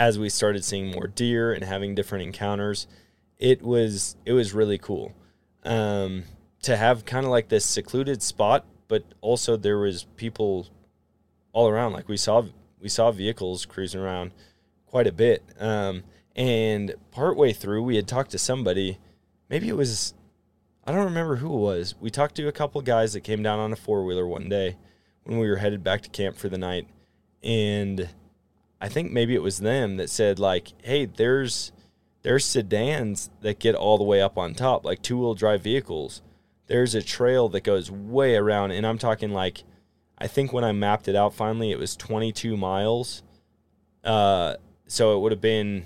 as 0.00 0.18
we 0.18 0.30
started 0.30 0.64
seeing 0.64 0.90
more 0.90 1.06
deer 1.06 1.52
and 1.52 1.62
having 1.62 1.94
different 1.94 2.24
encounters. 2.24 2.86
It 3.38 3.60
was 3.60 4.16
it 4.24 4.32
was 4.32 4.54
really 4.54 4.78
cool 4.78 5.12
um, 5.62 6.24
to 6.62 6.74
have 6.74 7.04
kind 7.04 7.26
of 7.26 7.30
like 7.30 7.50
this 7.50 7.66
secluded 7.66 8.22
spot, 8.22 8.64
but 8.88 9.04
also 9.20 9.58
there 9.58 9.78
was 9.78 10.04
people 10.16 10.68
all 11.52 11.68
around. 11.68 11.92
Like 11.92 12.08
we 12.08 12.16
saw 12.16 12.44
we 12.80 12.88
saw 12.88 13.12
vehicles 13.12 13.66
cruising 13.66 14.00
around 14.00 14.32
quite 14.86 15.06
a 15.06 15.12
bit. 15.12 15.42
Um, 15.58 16.04
and 16.34 16.94
partway 17.10 17.52
through, 17.52 17.82
we 17.82 17.96
had 17.96 18.08
talked 18.08 18.30
to 18.30 18.38
somebody. 18.38 18.98
Maybe 19.50 19.68
it 19.68 19.76
was 19.76 20.14
I 20.82 20.92
don't 20.92 21.04
remember 21.04 21.36
who 21.36 21.52
it 21.52 21.60
was. 21.60 21.94
We 22.00 22.08
talked 22.08 22.36
to 22.36 22.48
a 22.48 22.52
couple 22.52 22.80
guys 22.80 23.12
that 23.12 23.20
came 23.20 23.42
down 23.42 23.58
on 23.58 23.70
a 23.70 23.76
four 23.76 24.06
wheeler 24.06 24.26
one 24.26 24.48
day 24.48 24.78
when 25.24 25.38
we 25.38 25.50
were 25.50 25.56
headed 25.56 25.84
back 25.84 26.00
to 26.02 26.08
camp 26.08 26.38
for 26.38 26.48
the 26.48 26.56
night, 26.56 26.88
and 27.42 28.08
I 28.80 28.88
think 28.88 29.12
maybe 29.12 29.34
it 29.34 29.42
was 29.42 29.58
them 29.58 29.96
that 29.96 30.10
said 30.10 30.38
like, 30.38 30.72
"Hey, 30.82 31.04
there's 31.06 31.72
there's 32.22 32.44
sedans 32.44 33.30
that 33.40 33.58
get 33.58 33.74
all 33.74 33.98
the 33.98 34.04
way 34.04 34.20
up 34.20 34.36
on 34.36 34.54
top, 34.54 34.84
like 34.84 35.02
two 35.02 35.18
wheel 35.18 35.34
drive 35.34 35.62
vehicles. 35.62 36.22
There's 36.66 36.94
a 36.94 37.02
trail 37.02 37.48
that 37.50 37.64
goes 37.64 37.90
way 37.90 38.36
around, 38.36 38.70
and 38.72 38.86
I'm 38.86 38.98
talking 38.98 39.32
like, 39.32 39.64
I 40.18 40.26
think 40.26 40.52
when 40.52 40.64
I 40.64 40.72
mapped 40.72 41.08
it 41.08 41.16
out 41.16 41.34
finally, 41.34 41.72
it 41.72 41.78
was 41.78 41.96
22 41.96 42.56
miles. 42.56 43.22
Uh, 44.04 44.56
so 44.86 45.16
it 45.16 45.20
would 45.20 45.32
have 45.32 45.40
been 45.40 45.84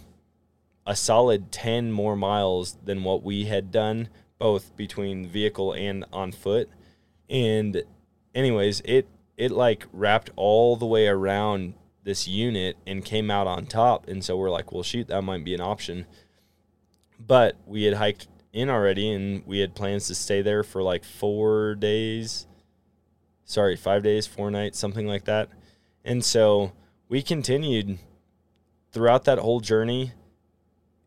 a 0.87 0.97
solid 0.97 1.53
10 1.53 1.93
more 1.93 2.17
miles 2.17 2.77
than 2.85 3.05
what 3.05 3.23
we 3.23 3.47
had 3.47 3.71
done 3.71 4.09
both 4.39 4.77
between 4.77 5.27
vehicle 5.27 5.73
and 5.73 6.05
on 6.13 6.33
foot. 6.33 6.69
And 7.31 7.83
anyways, 8.35 8.83
it 8.85 9.09
it 9.37 9.51
like 9.51 9.87
wrapped 9.93 10.31
all 10.37 10.77
the 10.77 10.87
way 10.87 11.09
around 11.09 11.75
this 12.05 12.29
unit 12.29 12.77
and 12.87 13.05
came 13.05 13.31
out 13.31 13.47
on 13.47 13.67
top. 13.67 14.07
And 14.09 14.23
so 14.23 14.37
we're 14.37 14.51
like, 14.51 14.73
well, 14.73 14.83
shoot, 14.83 15.09
that 15.09 15.23
might 15.23 15.45
be 15.45 15.55
an 15.55 15.61
option. 15.61 16.07
But 17.19 17.57
we 17.67 17.85
had 17.85 17.95
hiked 17.95 18.29
in 18.53 18.71
already 18.71 19.11
and 19.11 19.45
we 19.47 19.59
had 19.59 19.75
plans 19.75 20.07
to 20.07 20.15
stay 20.15 20.43
there 20.43 20.63
for 20.63 20.83
like 20.83 21.05
four 21.05 21.75
days. 21.75 22.47
Sorry, 23.45 23.77
five 23.77 24.03
days, 24.03 24.27
four 24.27 24.51
nights, 24.51 24.79
something 24.79 25.07
like 25.07 25.25
that. 25.25 25.49
And 26.05 26.25
so 26.25 26.73
we 27.09 27.23
continued 27.23 27.99
throughout 28.93 29.25
that 29.25 29.39
whole 29.39 29.61
journey, 29.61 30.13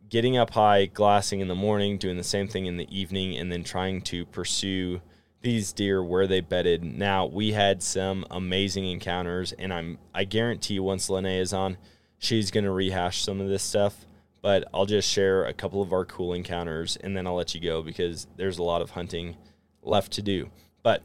getting 0.10 0.38
up 0.38 0.52
high, 0.52 0.86
glassing 0.86 1.40
in 1.40 1.48
the 1.48 1.56
morning, 1.56 1.98
doing 1.98 2.18
the 2.18 2.24
same 2.24 2.48
thing 2.48 2.66
in 2.66 2.78
the 2.78 2.88
evening, 2.96 3.38
and 3.38 3.52
then 3.52 3.64
trying 3.64 4.02
to 4.02 4.26
pursue 4.26 5.02
these 5.48 5.72
deer 5.72 6.04
where 6.04 6.28
they 6.28 6.42
bedded. 6.42 6.84
Now 6.84 7.26
we 7.26 7.54
had 7.54 7.82
some 7.82 8.26
amazing 8.30 8.86
encounters, 8.86 9.54
and 9.54 9.74
I'm 9.74 9.98
I 10.14 10.26
guarantee 10.26 10.78
once 10.78 11.08
Linnea 11.08 11.40
is 11.40 11.54
on, 11.54 11.78
she's 12.20 12.52
gonna 12.52 12.72
rehash 12.72 13.24
some 13.24 13.40
of 13.40 13.48
this 13.48 13.64
stuff. 13.64 14.06
But 14.42 14.66
I'll 14.74 14.86
just 14.86 15.10
share 15.10 15.46
a 15.46 15.54
couple 15.54 15.82
of 15.82 15.94
our 15.94 16.04
cool 16.04 16.34
encounters, 16.34 16.98
and 16.98 17.16
then 17.16 17.26
I'll 17.26 17.36
let 17.36 17.56
you 17.56 17.62
go 17.62 17.82
because 17.82 18.28
there's 18.36 18.58
a 18.58 18.64
lot 18.64 18.82
of 18.82 18.92
hunting 18.92 19.38
left 19.82 20.12
to 20.14 20.22
do. 20.22 20.50
But 20.84 21.02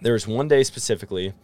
there 0.00 0.14
was 0.14 0.26
one 0.26 0.48
day 0.48 0.62
specifically 0.62 1.34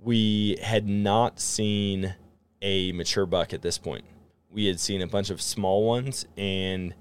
we 0.00 0.58
had 0.60 0.88
not 0.88 1.38
seen 1.38 2.16
a 2.62 2.90
mature 2.90 3.26
buck 3.26 3.54
at 3.54 3.62
this 3.62 3.78
point. 3.78 4.04
We 4.50 4.66
had 4.66 4.80
seen 4.80 5.02
a 5.02 5.06
bunch 5.06 5.30
of 5.30 5.40
small 5.40 5.86
ones, 5.86 6.26
and 6.36 6.94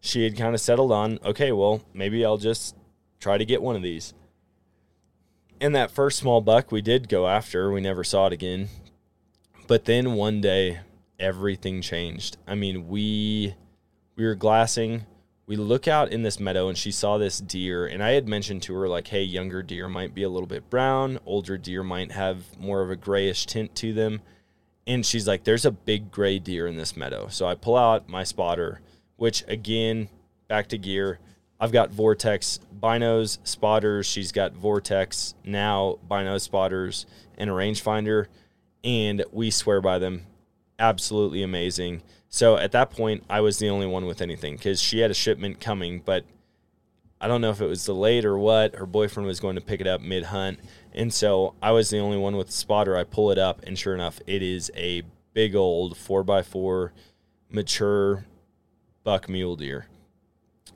she 0.00 0.24
had 0.24 0.34
kind 0.34 0.54
of 0.54 0.62
settled 0.62 0.92
on, 0.92 1.18
okay, 1.22 1.52
well, 1.52 1.82
maybe 1.92 2.24
I'll 2.24 2.38
just 2.38 2.74
try 3.20 3.38
to 3.38 3.44
get 3.44 3.62
one 3.62 3.76
of 3.76 3.82
these. 3.82 4.14
And 5.60 5.74
that 5.74 5.90
first 5.90 6.18
small 6.18 6.40
buck 6.40 6.70
we 6.70 6.80
did 6.80 7.08
go 7.08 7.26
after, 7.26 7.70
we 7.72 7.80
never 7.80 8.04
saw 8.04 8.26
it 8.26 8.32
again. 8.32 8.68
But 9.66 9.84
then 9.84 10.14
one 10.14 10.40
day, 10.40 10.80
everything 11.18 11.82
changed. 11.82 12.36
I 12.46 12.54
mean, 12.54 12.88
we 12.88 13.54
we 14.16 14.24
were 14.24 14.34
glassing. 14.34 15.04
We 15.46 15.56
look 15.56 15.88
out 15.88 16.12
in 16.12 16.22
this 16.22 16.38
meadow 16.38 16.68
and 16.68 16.76
she 16.76 16.90
saw 16.90 17.16
this 17.16 17.38
deer 17.38 17.86
and 17.86 18.02
I 18.02 18.10
had 18.10 18.28
mentioned 18.28 18.62
to 18.64 18.74
her 18.74 18.88
like, 18.88 19.08
"Hey, 19.08 19.22
younger 19.22 19.62
deer 19.62 19.88
might 19.88 20.14
be 20.14 20.22
a 20.22 20.28
little 20.28 20.46
bit 20.46 20.70
brown, 20.70 21.18
older 21.24 21.56
deer 21.56 21.82
might 21.82 22.12
have 22.12 22.58
more 22.58 22.82
of 22.82 22.90
a 22.90 22.96
grayish 22.96 23.46
tint 23.46 23.74
to 23.76 23.92
them." 23.92 24.20
And 24.86 25.04
she's 25.04 25.26
like, 25.26 25.44
"There's 25.44 25.64
a 25.64 25.70
big 25.70 26.10
gray 26.10 26.38
deer 26.38 26.66
in 26.66 26.76
this 26.76 26.96
meadow." 26.96 27.28
So 27.28 27.46
I 27.46 27.54
pull 27.54 27.76
out 27.76 28.08
my 28.08 28.24
spotter, 28.24 28.80
which 29.16 29.44
again, 29.48 30.08
back 30.48 30.68
to 30.68 30.78
gear, 30.78 31.18
I've 31.60 31.72
got 31.72 31.90
Vortex 31.90 32.60
binos, 32.80 33.38
spotters. 33.42 34.06
She's 34.06 34.32
got 34.32 34.54
Vortex 34.54 35.34
now, 35.44 35.98
binos, 36.08 36.42
spotters, 36.42 37.06
and 37.36 37.50
a 37.50 37.52
rangefinder. 37.52 38.26
And 38.84 39.24
we 39.32 39.50
swear 39.50 39.80
by 39.80 39.98
them. 39.98 40.26
Absolutely 40.78 41.42
amazing. 41.42 42.02
So 42.28 42.56
at 42.56 42.72
that 42.72 42.90
point, 42.90 43.24
I 43.28 43.40
was 43.40 43.58
the 43.58 43.68
only 43.68 43.86
one 43.86 44.06
with 44.06 44.20
anything 44.20 44.56
because 44.56 44.80
she 44.80 45.00
had 45.00 45.10
a 45.10 45.14
shipment 45.14 45.60
coming, 45.60 46.02
but 46.04 46.24
I 47.20 47.26
don't 47.26 47.40
know 47.40 47.50
if 47.50 47.60
it 47.60 47.66
was 47.66 47.84
delayed 47.84 48.24
or 48.24 48.38
what. 48.38 48.76
Her 48.76 48.86
boyfriend 48.86 49.26
was 49.26 49.40
going 49.40 49.56
to 49.56 49.60
pick 49.60 49.80
it 49.80 49.86
up 49.86 50.00
mid 50.00 50.24
hunt. 50.24 50.60
And 50.92 51.12
so 51.12 51.54
I 51.60 51.72
was 51.72 51.90
the 51.90 51.98
only 51.98 52.18
one 52.18 52.36
with 52.36 52.48
the 52.48 52.52
spotter. 52.52 52.96
I 52.96 53.04
pull 53.04 53.32
it 53.32 53.38
up, 53.38 53.60
and 53.64 53.76
sure 53.76 53.94
enough, 53.94 54.20
it 54.26 54.42
is 54.42 54.70
a 54.76 55.02
big 55.32 55.56
old 55.56 55.96
4x4 55.96 56.90
mature 57.50 58.24
buck 59.02 59.28
mule 59.28 59.56
deer. 59.56 59.86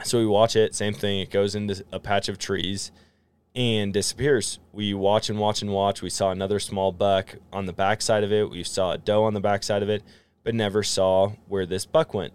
So 0.05 0.19
we 0.19 0.27
watch 0.27 0.57
it, 0.57 0.75
same 0.75 0.95
thing. 0.95 1.21
It 1.21 1.31
goes 1.31 1.55
into 1.55 1.85
a 1.93 2.01
patch 2.01 2.29
of 2.29 2.39
trees 2.39 2.91
and 3.55 3.93
disappears. 3.93 4.59
We 4.73 4.95
watch 4.95 5.29
and 5.29 5.39
watch 5.39 5.63
and 5.63 5.73
watch. 5.73 6.03
We 6.03 6.11
saw 6.11 6.31
another 6.31 6.59
small 6.59 6.93
buck 6.93 7.37
on 7.53 7.67
the 7.67 7.73
backside 7.73 8.25
of 8.25 8.33
it. 8.33 8.51
We 8.51 8.65
saw 8.65 8.93
a 8.93 8.99
doe 8.99 9.25
on 9.25 9.35
the 9.35 9.41
backside 9.41 9.83
of 9.83 9.89
it, 9.89 10.03
but 10.43 10.55
never 10.55 10.83
saw 10.83 11.33
where 11.47 11.67
this 11.67 11.85
buck 11.85 12.15
went. 12.15 12.33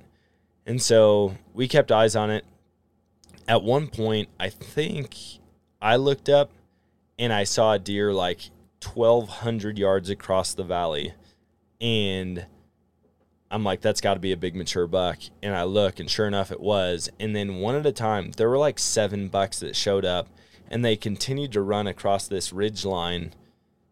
And 0.66 0.82
so 0.82 1.36
we 1.54 1.68
kept 1.68 1.92
eyes 1.92 2.16
on 2.16 2.30
it. 2.30 2.46
At 3.48 3.64
one 3.64 3.88
point, 3.88 4.30
I 4.40 4.50
think 4.50 5.16
I 5.82 5.96
looked 5.96 6.30
up 6.30 6.52
and 7.18 7.34
I 7.34 7.46
saw 7.46 7.74
a 7.74 7.80
deer 7.80 8.14
like 8.14 8.50
1,200 8.84 9.78
yards 9.78 10.10
across 10.10 10.54
the 10.54 10.64
valley. 10.64 11.14
And 11.80 12.46
I'm 13.50 13.64
like, 13.64 13.82
that's 13.82 14.02
got 14.02 14.16
to 14.16 14.20
be 14.20 14.32
a 14.34 14.38
big 14.38 14.56
mature 14.56 14.88
buck. 14.88 15.20
And 15.42 15.56
I 15.56 15.64
look, 15.64 16.00
and 16.00 16.10
sure 16.10 16.28
enough, 16.28 16.52
it 16.52 16.60
was. 16.60 17.10
And 17.20 17.36
then 17.36 17.56
one 17.56 17.76
at 17.76 17.86
a 17.86 17.92
time, 17.92 18.32
there 18.32 18.50
were 18.50 18.58
like 18.58 18.78
seven 18.80 19.30
bucks 19.30 19.60
that 19.60 19.76
showed 19.76 20.06
up, 20.06 20.28
and 20.70 20.84
they 20.84 20.96
continued 20.96 21.54
to 21.54 21.62
run 21.62 21.88
across 21.88 22.28
this 22.28 22.52
ridge 22.52 22.84
line, 22.84 23.34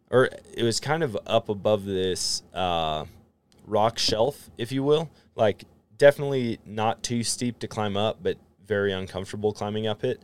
or 0.09 0.29
it 0.53 0.63
was 0.63 0.79
kind 0.79 1.03
of 1.03 1.17
up 1.25 1.47
above 1.47 1.85
this 1.85 2.43
uh, 2.53 3.05
rock 3.65 3.97
shelf, 3.97 4.49
if 4.57 4.71
you 4.71 4.83
will. 4.83 5.09
Like, 5.35 5.63
definitely 5.97 6.59
not 6.65 7.01
too 7.01 7.23
steep 7.23 7.59
to 7.59 7.67
climb 7.67 7.95
up, 7.95 8.19
but 8.21 8.37
very 8.65 8.91
uncomfortable 8.91 9.53
climbing 9.53 9.87
up 9.87 10.03
it. 10.03 10.21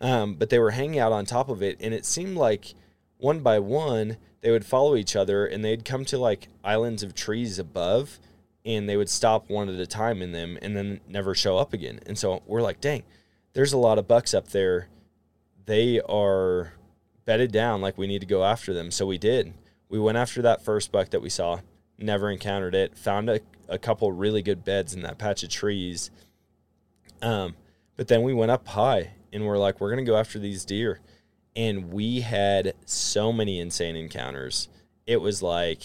Um, 0.00 0.34
but 0.34 0.48
they 0.48 0.58
were 0.58 0.70
hanging 0.70 0.98
out 0.98 1.12
on 1.12 1.26
top 1.26 1.50
of 1.50 1.62
it, 1.62 1.76
and 1.80 1.92
it 1.92 2.06
seemed 2.06 2.38
like 2.38 2.72
one 3.18 3.40
by 3.40 3.58
one, 3.58 4.16
they 4.40 4.50
would 4.50 4.64
follow 4.64 4.96
each 4.96 5.14
other, 5.14 5.44
and 5.44 5.62
they'd 5.62 5.84
come 5.84 6.06
to 6.06 6.16
like 6.16 6.48
islands 6.64 7.02
of 7.02 7.14
trees 7.14 7.58
above 7.58 8.18
and 8.64 8.88
they 8.88 8.96
would 8.96 9.08
stop 9.08 9.48
one 9.48 9.68
at 9.68 9.80
a 9.80 9.86
time 9.86 10.20
in 10.22 10.32
them 10.32 10.58
and 10.60 10.76
then 10.76 11.00
never 11.08 11.34
show 11.34 11.56
up 11.56 11.72
again. 11.72 12.00
And 12.06 12.18
so 12.18 12.42
we're 12.46 12.62
like, 12.62 12.80
dang, 12.80 13.02
there's 13.52 13.72
a 13.72 13.78
lot 13.78 13.98
of 13.98 14.08
bucks 14.08 14.34
up 14.34 14.48
there. 14.48 14.88
They 15.66 16.00
are 16.00 16.74
bedded 17.24 17.52
down 17.52 17.80
like 17.80 17.96
we 17.96 18.06
need 18.06 18.20
to 18.20 18.26
go 18.26 18.44
after 18.44 18.74
them. 18.74 18.90
So 18.90 19.06
we 19.06 19.18
did. 19.18 19.54
We 19.88 19.98
went 19.98 20.18
after 20.18 20.42
that 20.42 20.62
first 20.62 20.92
buck 20.92 21.10
that 21.10 21.22
we 21.22 21.30
saw, 21.30 21.60
never 21.98 22.30
encountered 22.30 22.74
it, 22.74 22.96
found 22.96 23.28
a, 23.30 23.40
a 23.68 23.78
couple 23.78 24.12
really 24.12 24.42
good 24.42 24.64
beds 24.64 24.94
in 24.94 25.02
that 25.02 25.18
patch 25.18 25.42
of 25.42 25.48
trees. 25.48 26.10
Um, 27.22 27.56
but 27.96 28.08
then 28.08 28.22
we 28.22 28.34
went 28.34 28.50
up 28.50 28.66
high 28.68 29.12
and 29.32 29.46
we're 29.46 29.58
like, 29.58 29.80
we're 29.80 29.90
going 29.90 30.04
to 30.04 30.10
go 30.10 30.16
after 30.16 30.38
these 30.38 30.64
deer. 30.64 31.00
And 31.56 31.92
we 31.92 32.20
had 32.20 32.74
so 32.84 33.32
many 33.32 33.58
insane 33.58 33.96
encounters. 33.96 34.68
It 35.06 35.20
was 35.20 35.42
like, 35.42 35.82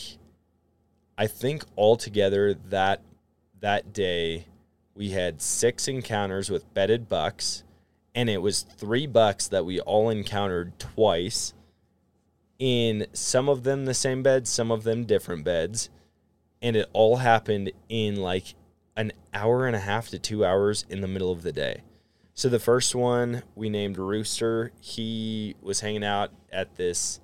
I 1.17 1.27
think 1.27 1.63
altogether 1.77 2.53
that 2.53 3.01
that 3.61 3.93
day 3.93 4.45
we 4.93 5.11
had 5.11 5.41
six 5.41 5.87
encounters 5.87 6.49
with 6.49 6.73
bedded 6.73 7.07
bucks, 7.07 7.63
and 8.13 8.29
it 8.29 8.41
was 8.41 8.61
three 8.61 9.07
bucks 9.07 9.47
that 9.47 9.65
we 9.65 9.79
all 9.79 10.09
encountered 10.09 10.77
twice. 10.79 11.53
In 12.59 13.07
some 13.13 13.49
of 13.49 13.63
them 13.63 13.85
the 13.85 13.93
same 13.93 14.23
beds, 14.23 14.49
some 14.49 14.71
of 14.71 14.83
them 14.83 15.05
different 15.05 15.43
beds, 15.43 15.89
and 16.61 16.75
it 16.75 16.89
all 16.93 17.17
happened 17.17 17.71
in 17.89 18.17
like 18.17 18.55
an 18.95 19.11
hour 19.33 19.67
and 19.67 19.75
a 19.75 19.79
half 19.79 20.09
to 20.09 20.19
two 20.19 20.45
hours 20.45 20.85
in 20.89 21.01
the 21.01 21.07
middle 21.07 21.31
of 21.31 21.43
the 21.43 21.51
day. 21.51 21.81
So 22.33 22.49
the 22.49 22.59
first 22.59 22.93
one 22.93 23.43
we 23.55 23.69
named 23.69 23.97
Rooster. 23.97 24.71
He 24.81 25.55
was 25.61 25.79
hanging 25.79 26.03
out 26.03 26.31
at 26.51 26.75
this 26.75 27.21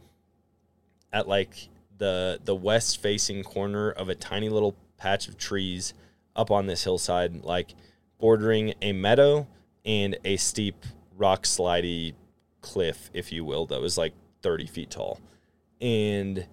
at 1.12 1.28
like 1.28 1.68
the 2.02 2.40
the 2.44 2.56
west 2.56 3.00
facing 3.00 3.44
corner 3.44 3.92
of 3.92 4.10
a 4.10 4.16
tiny 4.16 4.50
little 4.50 4.76
patch 4.98 5.28
of 5.28 5.38
trees 5.38 5.94
up 6.36 6.50
on 6.50 6.66
this 6.66 6.84
hillside, 6.84 7.44
like 7.44 7.76
bordering 8.20 8.74
a 8.82 8.92
meadow 8.92 9.48
and 9.86 10.18
a 10.26 10.36
steep 10.38 10.84
rock 11.16 11.44
slidey 11.44 12.16
cliff, 12.62 13.12
if 13.14 13.32
you 13.32 13.46
will, 13.46 13.68
that 13.68 13.80
was 13.80 14.00
like 14.00 14.14
30 14.42 14.66
feet 14.66 14.90
tall. 14.90 15.22
And 15.80 16.48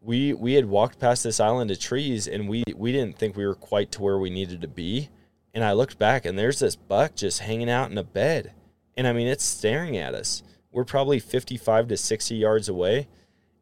we 0.00 0.32
we 0.32 0.54
had 0.54 0.66
walked 0.66 1.00
past 1.00 1.24
this 1.24 1.40
island 1.40 1.72
of 1.72 1.80
trees 1.80 2.28
and 2.28 2.48
we 2.48 2.62
we 2.76 2.92
didn't 2.92 3.18
think 3.18 3.36
we 3.36 3.46
were 3.46 3.56
quite 3.56 3.90
to 3.92 4.02
where 4.02 4.18
we 4.18 4.30
needed 4.30 4.60
to 4.60 4.68
be. 4.68 5.08
And 5.54 5.64
I 5.64 5.72
looked 5.72 5.98
back 5.98 6.24
and 6.24 6.38
there's 6.38 6.60
this 6.60 6.76
buck 6.76 7.16
just 7.16 7.40
hanging 7.40 7.70
out 7.70 7.90
in 7.90 7.98
a 7.98 8.04
bed. 8.04 8.52
And 8.96 9.08
I 9.08 9.12
mean 9.12 9.26
it's 9.26 9.44
staring 9.44 9.96
at 9.96 10.14
us. 10.14 10.44
We're 10.70 10.84
probably 10.84 11.18
55 11.18 11.88
to 11.88 11.96
60 11.96 12.36
yards 12.36 12.68
away 12.68 13.08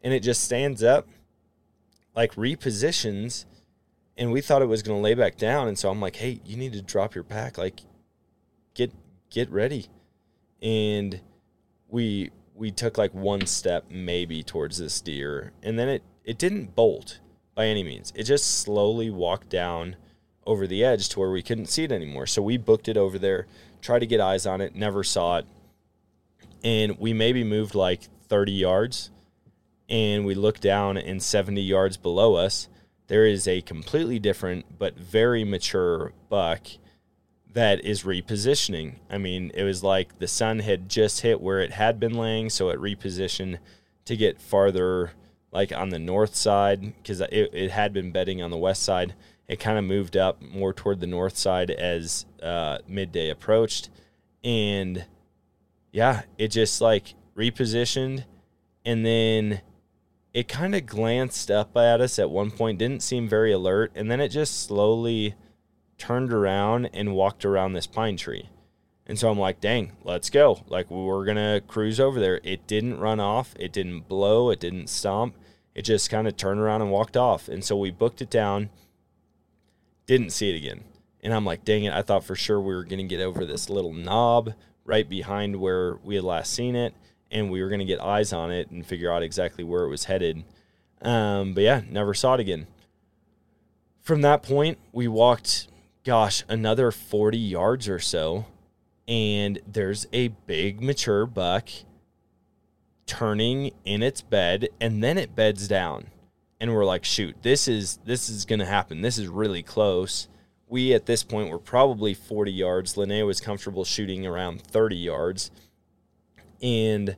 and 0.04 0.12
it 0.12 0.20
just 0.20 0.44
stands 0.44 0.82
up, 0.84 1.08
like 2.14 2.34
repositions, 2.34 3.46
and 4.16 4.30
we 4.30 4.42
thought 4.42 4.62
it 4.62 4.66
was 4.66 4.82
going 4.82 4.98
to 4.98 5.02
lay 5.02 5.14
back 5.14 5.36
down, 5.36 5.66
and 5.66 5.78
so 5.78 5.90
I'm 5.90 6.00
like, 6.00 6.16
hey, 6.16 6.40
you 6.44 6.56
need 6.56 6.74
to 6.74 6.82
drop 6.82 7.14
your 7.14 7.24
pack, 7.24 7.56
like 7.58 7.80
get 8.74 8.92
get 9.30 9.50
ready, 9.50 9.86
and 10.62 11.20
we 11.88 12.30
we 12.54 12.70
took 12.70 12.98
like 12.98 13.12
one 13.14 13.46
step 13.46 13.86
maybe 13.90 14.42
towards 14.42 14.78
this 14.78 15.00
deer, 15.00 15.52
and 15.62 15.78
then 15.78 15.88
it 15.88 16.02
it 16.24 16.38
didn't 16.38 16.76
bolt 16.76 17.18
by 17.54 17.66
any 17.66 17.82
means. 17.82 18.12
It 18.14 18.24
just 18.24 18.60
slowly 18.60 19.10
walked 19.10 19.48
down 19.48 19.96
over 20.46 20.66
the 20.66 20.84
edge 20.84 21.08
to 21.08 21.18
where 21.18 21.30
we 21.30 21.42
couldn't 21.42 21.66
see 21.66 21.84
it 21.84 21.92
anymore. 21.92 22.26
So 22.26 22.42
we 22.42 22.58
booked 22.58 22.88
it 22.88 22.98
over 22.98 23.18
there, 23.18 23.46
tried 23.80 24.00
to 24.00 24.06
get 24.06 24.20
eyes 24.20 24.44
on 24.44 24.60
it, 24.60 24.74
never 24.74 25.02
saw 25.02 25.38
it. 25.38 25.46
And 26.62 26.98
we 26.98 27.14
maybe 27.14 27.44
moved 27.44 27.74
like 27.74 28.02
30 28.28 28.52
yards 28.52 29.10
and 29.88 30.24
we 30.24 30.34
look 30.34 30.60
down 30.60 30.96
and 30.96 31.22
70 31.22 31.60
yards 31.60 31.96
below 31.96 32.34
us, 32.34 32.68
there 33.06 33.26
is 33.26 33.46
a 33.46 33.60
completely 33.60 34.18
different 34.18 34.78
but 34.78 34.96
very 34.96 35.44
mature 35.44 36.12
buck 36.28 36.66
that 37.52 37.84
is 37.84 38.02
repositioning. 38.02 38.96
I 39.08 39.18
mean, 39.18 39.52
it 39.54 39.62
was 39.62 39.82
like 39.82 40.18
the 40.18 40.26
sun 40.28 40.58
had 40.58 40.88
just 40.88 41.20
hit 41.20 41.40
where 41.40 41.60
it 41.60 41.72
had 41.72 42.00
been 42.00 42.14
laying, 42.14 42.50
so 42.50 42.68
it 42.68 42.80
repositioned 42.80 43.58
to 44.06 44.16
get 44.16 44.40
farther 44.40 45.12
like 45.52 45.72
on 45.72 45.90
the 45.90 45.98
north 45.98 46.34
side 46.34 46.80
because 46.96 47.20
it, 47.20 47.30
it 47.32 47.70
had 47.70 47.92
been 47.92 48.10
bedding 48.10 48.42
on 48.42 48.50
the 48.50 48.56
west 48.56 48.82
side. 48.82 49.14
It 49.46 49.60
kind 49.60 49.78
of 49.78 49.84
moved 49.84 50.16
up 50.16 50.42
more 50.42 50.72
toward 50.72 51.00
the 51.00 51.06
north 51.06 51.36
side 51.36 51.70
as 51.70 52.26
uh, 52.42 52.78
midday 52.88 53.30
approached. 53.30 53.90
And 54.42 55.04
yeah, 55.92 56.22
it 56.38 56.48
just 56.48 56.80
like 56.80 57.14
repositioned 57.36 58.24
and 58.84 59.06
then 59.06 59.60
it 60.34 60.48
kind 60.48 60.74
of 60.74 60.84
glanced 60.84 61.48
up 61.48 61.76
at 61.76 62.00
us 62.00 62.18
at 62.18 62.28
one 62.28 62.50
point, 62.50 62.78
didn't 62.78 63.04
seem 63.04 63.28
very 63.28 63.52
alert, 63.52 63.92
and 63.94 64.10
then 64.10 64.20
it 64.20 64.28
just 64.28 64.64
slowly 64.64 65.34
turned 65.96 66.32
around 66.32 66.90
and 66.92 67.14
walked 67.14 67.44
around 67.44 67.72
this 67.72 67.86
pine 67.86 68.16
tree. 68.16 68.48
And 69.06 69.16
so 69.16 69.30
I'm 69.30 69.38
like, 69.38 69.60
dang, 69.60 69.92
let's 70.02 70.30
go. 70.30 70.64
Like, 70.66 70.90
we're 70.90 71.24
going 71.24 71.36
to 71.36 71.62
cruise 71.68 72.00
over 72.00 72.18
there. 72.18 72.40
It 72.42 72.66
didn't 72.66 72.98
run 72.98 73.20
off, 73.20 73.54
it 73.60 73.72
didn't 73.72 74.08
blow, 74.08 74.50
it 74.50 74.58
didn't 74.58 74.88
stomp. 74.88 75.36
It 75.72 75.82
just 75.82 76.10
kind 76.10 76.26
of 76.26 76.36
turned 76.36 76.60
around 76.60 76.82
and 76.82 76.90
walked 76.90 77.16
off. 77.16 77.48
And 77.48 77.64
so 77.64 77.76
we 77.76 77.90
booked 77.90 78.20
it 78.20 78.30
down, 78.30 78.70
didn't 80.06 80.30
see 80.30 80.50
it 80.50 80.56
again. 80.56 80.82
And 81.22 81.32
I'm 81.32 81.44
like, 81.44 81.64
dang 81.64 81.84
it, 81.84 81.92
I 81.92 82.02
thought 82.02 82.24
for 82.24 82.36
sure 82.36 82.60
we 82.60 82.74
were 82.74 82.84
going 82.84 82.98
to 82.98 83.16
get 83.16 83.20
over 83.20 83.44
this 83.44 83.70
little 83.70 83.92
knob 83.92 84.54
right 84.84 85.08
behind 85.08 85.56
where 85.56 85.96
we 85.96 86.16
had 86.16 86.24
last 86.24 86.52
seen 86.52 86.74
it 86.76 86.94
and 87.34 87.50
we 87.50 87.60
were 87.60 87.68
going 87.68 87.80
to 87.80 87.84
get 87.84 88.00
eyes 88.00 88.32
on 88.32 88.52
it 88.52 88.70
and 88.70 88.86
figure 88.86 89.12
out 89.12 89.22
exactly 89.22 89.64
where 89.64 89.82
it 89.82 89.88
was 89.88 90.04
headed. 90.04 90.44
Um, 91.02 91.52
but 91.52 91.64
yeah, 91.64 91.82
never 91.90 92.14
saw 92.14 92.34
it 92.34 92.40
again. 92.40 92.68
From 94.00 94.22
that 94.22 94.42
point, 94.42 94.78
we 94.92 95.08
walked, 95.08 95.66
gosh, 96.04 96.44
another 96.48 96.92
40 96.92 97.36
yards 97.36 97.88
or 97.88 97.98
so, 97.98 98.46
and 99.08 99.58
there's 99.66 100.06
a 100.12 100.28
big 100.28 100.80
mature 100.80 101.26
buck 101.26 101.68
turning 103.06 103.72
in 103.84 104.02
its 104.02 104.22
bed, 104.22 104.68
and 104.80 105.02
then 105.02 105.18
it 105.18 105.34
beds 105.34 105.66
down. 105.66 106.06
And 106.60 106.72
we're 106.72 106.84
like, 106.84 107.04
shoot, 107.04 107.36
this 107.42 107.66
is 107.68 107.98
this 108.06 108.30
is 108.30 108.46
gonna 108.46 108.64
happen. 108.64 109.02
This 109.02 109.18
is 109.18 109.26
really 109.26 109.62
close. 109.62 110.28
We 110.68 110.94
at 110.94 111.04
this 111.04 111.22
point 111.22 111.50
were 111.50 111.58
probably 111.58 112.14
40 112.14 112.52
yards. 112.52 112.94
Linnea 112.94 113.26
was 113.26 113.40
comfortable 113.40 113.84
shooting 113.84 114.24
around 114.24 114.62
30 114.62 114.96
yards 114.96 115.50
and 116.64 117.14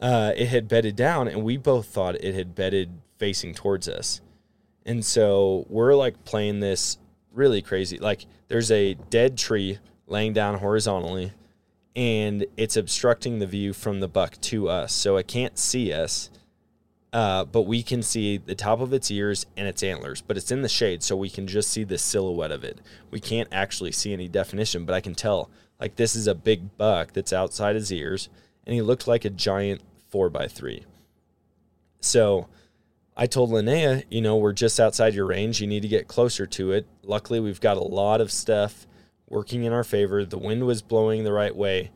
uh, 0.00 0.32
it 0.36 0.48
had 0.48 0.68
bedded 0.68 0.94
down, 0.94 1.26
and 1.26 1.42
we 1.42 1.56
both 1.56 1.86
thought 1.86 2.22
it 2.22 2.34
had 2.34 2.54
bedded 2.54 2.90
facing 3.16 3.54
towards 3.54 3.88
us. 3.88 4.20
And 4.86 5.04
so 5.04 5.66
we're 5.68 5.94
like 5.94 6.24
playing 6.24 6.60
this 6.60 6.98
really 7.32 7.62
crazy. 7.62 7.98
Like 7.98 8.26
there's 8.48 8.70
a 8.70 8.94
dead 8.94 9.38
tree 9.38 9.78
laying 10.06 10.34
down 10.34 10.58
horizontally, 10.58 11.32
and 11.96 12.46
it's 12.56 12.76
obstructing 12.76 13.38
the 13.38 13.46
view 13.46 13.72
from 13.72 14.00
the 14.00 14.08
buck 14.08 14.40
to 14.42 14.68
us. 14.68 14.92
So 14.92 15.16
it 15.16 15.26
can't 15.26 15.58
see 15.58 15.92
us, 15.92 16.30
uh, 17.12 17.46
but 17.46 17.62
we 17.62 17.82
can 17.82 18.02
see 18.02 18.36
the 18.36 18.54
top 18.54 18.80
of 18.80 18.92
its 18.92 19.10
ears 19.10 19.46
and 19.56 19.66
its 19.66 19.82
antlers. 19.82 20.20
But 20.20 20.36
it's 20.36 20.52
in 20.52 20.60
the 20.60 20.68
shade, 20.68 21.02
so 21.02 21.16
we 21.16 21.30
can 21.30 21.46
just 21.46 21.70
see 21.70 21.84
the 21.84 21.98
silhouette 21.98 22.52
of 22.52 22.64
it. 22.64 22.80
We 23.10 23.18
can't 23.18 23.48
actually 23.50 23.92
see 23.92 24.12
any 24.12 24.28
definition, 24.28 24.84
but 24.84 24.94
I 24.94 25.00
can 25.00 25.14
tell 25.14 25.50
like 25.80 25.96
this 25.96 26.14
is 26.14 26.26
a 26.26 26.34
big 26.34 26.76
buck 26.76 27.14
that's 27.14 27.32
outside 27.32 27.74
his 27.74 27.92
ears 27.92 28.28
and 28.68 28.74
he 28.74 28.82
looked 28.82 29.08
like 29.08 29.24
a 29.24 29.30
giant 29.30 29.80
four 30.10 30.28
by 30.28 30.46
three. 30.46 30.84
So 32.00 32.48
I 33.16 33.26
told 33.26 33.50
Linnea, 33.50 34.04
you 34.10 34.20
know, 34.20 34.36
we're 34.36 34.52
just 34.52 34.78
outside 34.78 35.14
your 35.14 35.24
range. 35.24 35.60
You 35.60 35.66
need 35.66 35.80
to 35.80 35.88
get 35.88 36.06
closer 36.06 36.46
to 36.46 36.72
it. 36.72 36.86
Luckily, 37.02 37.40
we've 37.40 37.62
got 37.62 37.78
a 37.78 37.82
lot 37.82 38.20
of 38.20 38.30
stuff 38.30 38.86
working 39.26 39.64
in 39.64 39.72
our 39.72 39.84
favor. 39.84 40.22
The 40.24 40.38
wind 40.38 40.66
was 40.66 40.82
blowing 40.82 41.24
the 41.24 41.32
right 41.32 41.56
way. 41.56 41.90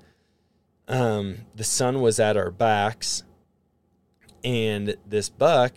Um, 0.89 1.41
the 1.55 1.63
sun 1.63 2.01
was 2.01 2.19
at 2.19 2.39
our 2.39 2.51
backs, 2.51 3.23
and 4.43 4.97
this 5.07 5.29
buck 5.29 5.75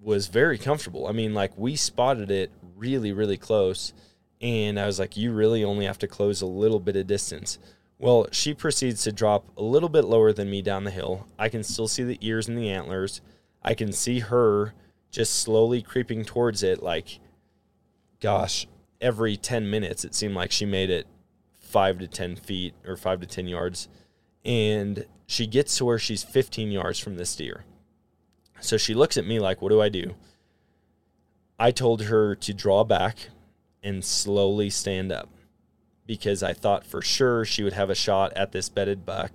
was 0.00 0.28
very 0.28 0.56
comfortable. 0.56 1.06
I 1.06 1.12
mean, 1.12 1.34
like 1.34 1.56
we 1.56 1.76
spotted 1.76 2.30
it 2.30 2.50
really, 2.76 3.12
really 3.12 3.36
close, 3.36 3.92
and 4.40 4.80
I 4.80 4.86
was 4.86 4.98
like, 4.98 5.18
you 5.18 5.32
really 5.32 5.62
only 5.62 5.84
have 5.84 5.98
to 5.98 6.08
close 6.08 6.40
a 6.40 6.46
little 6.46 6.80
bit 6.80 6.96
of 6.96 7.06
distance. 7.06 7.58
Well, 8.00 8.28
she 8.32 8.54
proceeds 8.54 9.02
to 9.02 9.12
drop 9.12 9.44
a 9.58 9.62
little 9.62 9.90
bit 9.90 10.06
lower 10.06 10.32
than 10.32 10.48
me 10.48 10.62
down 10.62 10.84
the 10.84 10.90
hill. 10.90 11.26
I 11.38 11.50
can 11.50 11.62
still 11.62 11.86
see 11.86 12.02
the 12.02 12.16
ears 12.22 12.48
and 12.48 12.56
the 12.56 12.70
antlers. 12.70 13.20
I 13.62 13.74
can 13.74 13.92
see 13.92 14.20
her 14.20 14.72
just 15.10 15.34
slowly 15.34 15.82
creeping 15.82 16.24
towards 16.24 16.62
it, 16.62 16.82
like, 16.82 17.20
gosh, 18.18 18.66
every 19.02 19.36
10 19.36 19.68
minutes, 19.68 20.02
it 20.02 20.14
seemed 20.14 20.34
like 20.34 20.50
she 20.50 20.64
made 20.64 20.88
it 20.88 21.06
five 21.58 21.98
to 21.98 22.06
10 22.08 22.36
feet 22.36 22.72
or 22.86 22.96
five 22.96 23.20
to 23.20 23.26
10 23.26 23.46
yards. 23.46 23.86
And 24.46 25.04
she 25.26 25.46
gets 25.46 25.76
to 25.76 25.84
where 25.84 25.98
she's 25.98 26.22
15 26.22 26.70
yards 26.70 26.98
from 26.98 27.16
this 27.16 27.36
deer. 27.36 27.66
So 28.60 28.78
she 28.78 28.94
looks 28.94 29.18
at 29.18 29.26
me 29.26 29.38
like, 29.38 29.60
What 29.60 29.68
do 29.68 29.82
I 29.82 29.90
do? 29.90 30.14
I 31.58 31.70
told 31.70 32.04
her 32.04 32.34
to 32.34 32.54
draw 32.54 32.82
back 32.82 33.28
and 33.82 34.02
slowly 34.02 34.70
stand 34.70 35.12
up 35.12 35.28
because 36.10 36.42
I 36.42 36.54
thought 36.54 36.84
for 36.84 37.00
sure 37.02 37.44
she 37.44 37.62
would 37.62 37.74
have 37.74 37.88
a 37.88 37.94
shot 37.94 38.32
at 38.32 38.50
this 38.50 38.68
bedded 38.68 39.06
buck. 39.06 39.30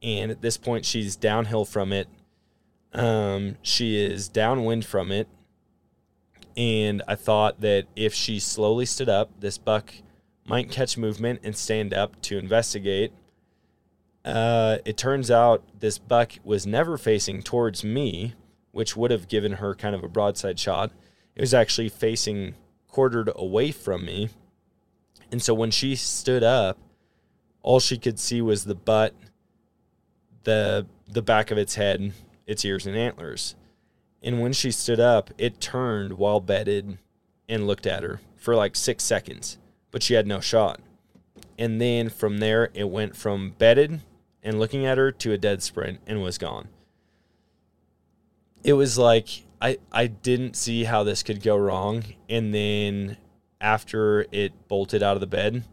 And 0.00 0.30
at 0.30 0.40
this 0.40 0.56
point, 0.56 0.84
she's 0.84 1.16
downhill 1.16 1.64
from 1.64 1.92
it. 1.92 2.06
Um, 2.92 3.56
she 3.60 3.96
is 3.96 4.28
downwind 4.28 4.84
from 4.86 5.10
it. 5.10 5.26
And 6.56 7.02
I 7.08 7.16
thought 7.16 7.60
that 7.60 7.86
if 7.96 8.14
she 8.14 8.38
slowly 8.38 8.86
stood 8.86 9.08
up, 9.08 9.30
this 9.40 9.58
buck 9.58 9.94
might 10.44 10.70
catch 10.70 10.96
movement 10.96 11.40
and 11.42 11.56
stand 11.56 11.92
up 11.92 12.22
to 12.22 12.38
investigate. 12.38 13.12
Uh, 14.24 14.78
it 14.84 14.96
turns 14.96 15.28
out 15.28 15.64
this 15.80 15.98
buck 15.98 16.34
was 16.44 16.68
never 16.68 16.96
facing 16.96 17.42
towards 17.42 17.82
me, 17.82 18.34
which 18.70 18.96
would 18.96 19.10
have 19.10 19.26
given 19.26 19.54
her 19.54 19.74
kind 19.74 19.96
of 19.96 20.04
a 20.04 20.08
broadside 20.08 20.60
shot. 20.60 20.92
It 21.34 21.40
was 21.40 21.52
actually 21.52 21.88
facing 21.88 22.54
quartered 22.86 23.28
away 23.34 23.72
from 23.72 24.04
me 24.04 24.30
and 25.30 25.42
so 25.42 25.54
when 25.54 25.70
she 25.70 25.96
stood 25.96 26.42
up, 26.42 26.78
all 27.62 27.80
she 27.80 27.98
could 27.98 28.18
see 28.18 28.40
was 28.40 28.64
the 28.64 28.74
butt, 28.74 29.14
the 30.44 30.86
the 31.08 31.22
back 31.22 31.50
of 31.50 31.58
its 31.58 31.74
head, 31.74 32.12
its 32.46 32.64
ears 32.64 32.86
and 32.86 32.96
antlers. 32.96 33.54
And 34.22 34.40
when 34.40 34.52
she 34.52 34.70
stood 34.70 35.00
up, 35.00 35.30
it 35.38 35.60
turned 35.60 36.14
while 36.14 36.40
bedded 36.40 36.98
and 37.48 37.66
looked 37.66 37.86
at 37.86 38.02
her 38.02 38.20
for 38.36 38.56
like 38.56 38.74
6 38.74 39.02
seconds, 39.02 39.58
but 39.90 40.02
she 40.02 40.14
had 40.14 40.26
no 40.26 40.40
shot. 40.40 40.80
And 41.58 41.80
then 41.80 42.08
from 42.08 42.38
there 42.38 42.70
it 42.74 42.88
went 42.88 43.16
from 43.16 43.54
bedded 43.58 44.00
and 44.42 44.58
looking 44.58 44.86
at 44.86 44.98
her 44.98 45.10
to 45.12 45.32
a 45.32 45.38
dead 45.38 45.62
sprint 45.62 46.00
and 46.06 46.22
was 46.22 46.38
gone. 46.38 46.68
It 48.62 48.74
was 48.74 48.98
like 48.98 49.44
I 49.60 49.78
I 49.90 50.06
didn't 50.06 50.56
see 50.56 50.84
how 50.84 51.02
this 51.02 51.22
could 51.22 51.42
go 51.42 51.56
wrong 51.56 52.04
and 52.28 52.54
then 52.54 53.16
after 53.60 54.26
it 54.32 54.68
bolted 54.68 55.02
out 55.02 55.16
of 55.16 55.20
the 55.20 55.26
bed, 55.26 55.64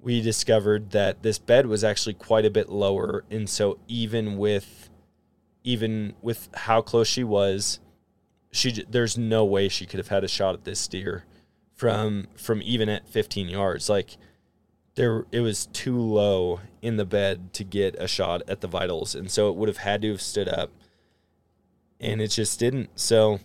we 0.00 0.20
discovered 0.20 0.90
that 0.90 1.22
this 1.22 1.38
bed 1.38 1.66
was 1.66 1.84
actually 1.84 2.14
quite 2.14 2.44
a 2.44 2.50
bit 2.50 2.68
lower, 2.68 3.24
and 3.30 3.48
so 3.48 3.78
even 3.86 4.36
with 4.36 4.88
even 5.64 6.14
with 6.20 6.48
how 6.54 6.80
close 6.82 7.06
she 7.06 7.22
was, 7.22 7.78
she 8.50 8.84
there's 8.88 9.16
no 9.16 9.44
way 9.44 9.68
she 9.68 9.86
could 9.86 9.98
have 9.98 10.08
had 10.08 10.24
a 10.24 10.28
shot 10.28 10.54
at 10.54 10.64
this 10.64 10.88
deer 10.88 11.24
from 11.74 12.26
from 12.36 12.60
even 12.62 12.88
at 12.88 13.08
15 13.08 13.48
yards. 13.48 13.88
Like 13.88 14.16
there, 14.94 15.24
it 15.32 15.40
was 15.40 15.66
too 15.66 15.98
low 15.98 16.60
in 16.82 16.96
the 16.96 17.04
bed 17.04 17.52
to 17.54 17.64
get 17.64 17.94
a 17.98 18.08
shot 18.08 18.42
at 18.48 18.60
the 18.60 18.68
vitals, 18.68 19.14
and 19.14 19.30
so 19.30 19.48
it 19.48 19.56
would 19.56 19.68
have 19.68 19.78
had 19.78 20.02
to 20.02 20.10
have 20.10 20.20
stood 20.20 20.48
up, 20.48 20.70
and 22.00 22.20
it 22.20 22.28
just 22.28 22.58
didn't. 22.58 22.90
So 22.98 23.40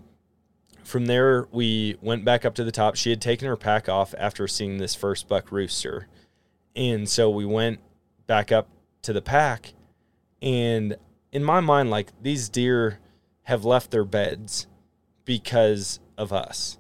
from 0.87 1.07
there, 1.07 1.47
we 1.51 1.97
went 2.01 2.23
back 2.23 2.45
up 2.45 2.55
to 2.55 2.63
the 2.63 2.71
top. 2.71 2.95
She 2.95 3.09
had 3.09 3.21
taken 3.21 3.47
her 3.47 3.57
pack 3.57 3.89
off 3.89 4.15
after 4.17 4.47
seeing 4.47 4.77
this 4.77 4.95
first 4.95 5.27
buck 5.27 5.51
rooster. 5.51 6.07
And 6.77 7.09
so 7.09 7.29
we 7.29 7.45
went 7.45 7.79
back 8.25 8.53
up 8.53 8.69
to 9.01 9.11
the 9.11 9.21
pack. 9.21 9.73
And 10.41 10.95
in 11.33 11.43
my 11.43 11.59
mind, 11.59 11.89
like 11.89 12.13
these 12.21 12.47
deer 12.47 12.99
have 13.43 13.65
left 13.65 13.91
their 13.91 14.05
beds 14.05 14.65
because 15.25 15.99
of 16.17 16.31
us. 16.31 16.77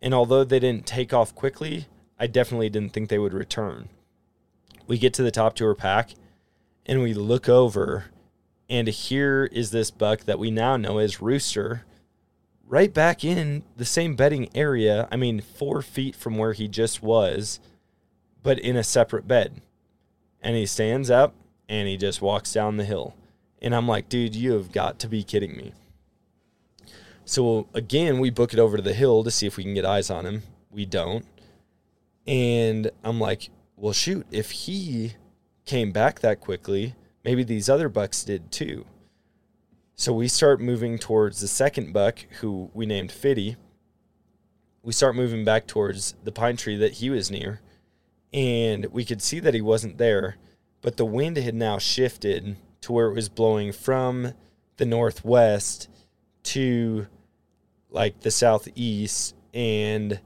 And 0.00 0.14
although 0.14 0.44
they 0.44 0.60
didn't 0.60 0.86
take 0.86 1.12
off 1.12 1.34
quickly, 1.34 1.86
I 2.20 2.28
definitely 2.28 2.70
didn't 2.70 2.92
think 2.92 3.08
they 3.08 3.18
would 3.18 3.34
return. 3.34 3.88
We 4.86 4.96
get 4.96 5.12
to 5.14 5.22
the 5.24 5.32
top 5.32 5.56
to 5.56 5.64
her 5.64 5.74
pack 5.74 6.10
and 6.86 7.02
we 7.02 7.14
look 7.14 7.48
over, 7.48 8.06
and 8.68 8.86
here 8.86 9.48
is 9.52 9.70
this 9.70 9.90
buck 9.90 10.20
that 10.20 10.38
we 10.38 10.50
now 10.50 10.76
know 10.76 10.98
as 10.98 11.20
Rooster 11.20 11.84
right 12.70 12.94
back 12.94 13.24
in 13.24 13.64
the 13.76 13.84
same 13.84 14.14
bedding 14.14 14.48
area. 14.54 15.08
I 15.10 15.16
mean, 15.16 15.40
four 15.40 15.82
feet 15.82 16.14
from 16.14 16.38
where 16.38 16.52
he 16.52 16.68
just 16.68 17.02
was, 17.02 17.58
but 18.44 18.60
in 18.60 18.76
a 18.76 18.84
separate 18.84 19.26
bed. 19.26 19.60
And 20.40 20.56
he 20.56 20.66
stands 20.66 21.10
up 21.10 21.34
and 21.68 21.88
he 21.88 21.96
just 21.96 22.22
walks 22.22 22.52
down 22.52 22.76
the 22.76 22.84
hill. 22.84 23.14
And 23.60 23.74
I'm 23.74 23.88
like, 23.88 24.08
dude, 24.08 24.36
you 24.36 24.52
have 24.52 24.70
got 24.70 25.00
to 25.00 25.08
be 25.08 25.24
kidding 25.24 25.56
me. 25.56 25.72
So 27.24 27.66
again, 27.74 28.20
we 28.20 28.30
book 28.30 28.52
it 28.52 28.60
over 28.60 28.76
to 28.76 28.82
the 28.82 28.94
hill 28.94 29.24
to 29.24 29.32
see 29.32 29.48
if 29.48 29.56
we 29.56 29.64
can 29.64 29.74
get 29.74 29.84
eyes 29.84 30.08
on 30.08 30.24
him. 30.24 30.44
We 30.70 30.86
don't. 30.86 31.26
And 32.24 32.92
I'm 33.02 33.18
like, 33.18 33.50
well, 33.76 33.92
shoot, 33.92 34.26
if 34.30 34.52
he 34.52 35.14
came 35.66 35.90
back 35.90 36.20
that 36.20 36.40
quickly, 36.40 36.94
maybe 37.24 37.42
these 37.42 37.68
other 37.68 37.88
bucks 37.88 38.22
did 38.22 38.52
too. 38.52 38.84
So 40.00 40.14
we 40.14 40.28
start 40.28 40.62
moving 40.62 40.98
towards 40.98 41.40
the 41.40 41.46
second 41.46 41.92
buck, 41.92 42.20
who 42.40 42.70
we 42.72 42.86
named 42.86 43.12
Fitty. 43.12 43.56
We 44.82 44.94
start 44.94 45.14
moving 45.14 45.44
back 45.44 45.66
towards 45.66 46.14
the 46.24 46.32
pine 46.32 46.56
tree 46.56 46.78
that 46.78 46.94
he 46.94 47.10
was 47.10 47.30
near, 47.30 47.60
and 48.32 48.86
we 48.86 49.04
could 49.04 49.20
see 49.20 49.40
that 49.40 49.52
he 49.52 49.60
wasn't 49.60 49.98
there, 49.98 50.38
but 50.80 50.96
the 50.96 51.04
wind 51.04 51.36
had 51.36 51.54
now 51.54 51.76
shifted 51.76 52.56
to 52.80 52.92
where 52.92 53.08
it 53.08 53.14
was 53.14 53.28
blowing 53.28 53.72
from 53.72 54.32
the 54.78 54.86
northwest 54.86 55.90
to 56.44 57.06
like 57.90 58.20
the 58.20 58.30
southeast, 58.30 59.34
and 59.52 60.18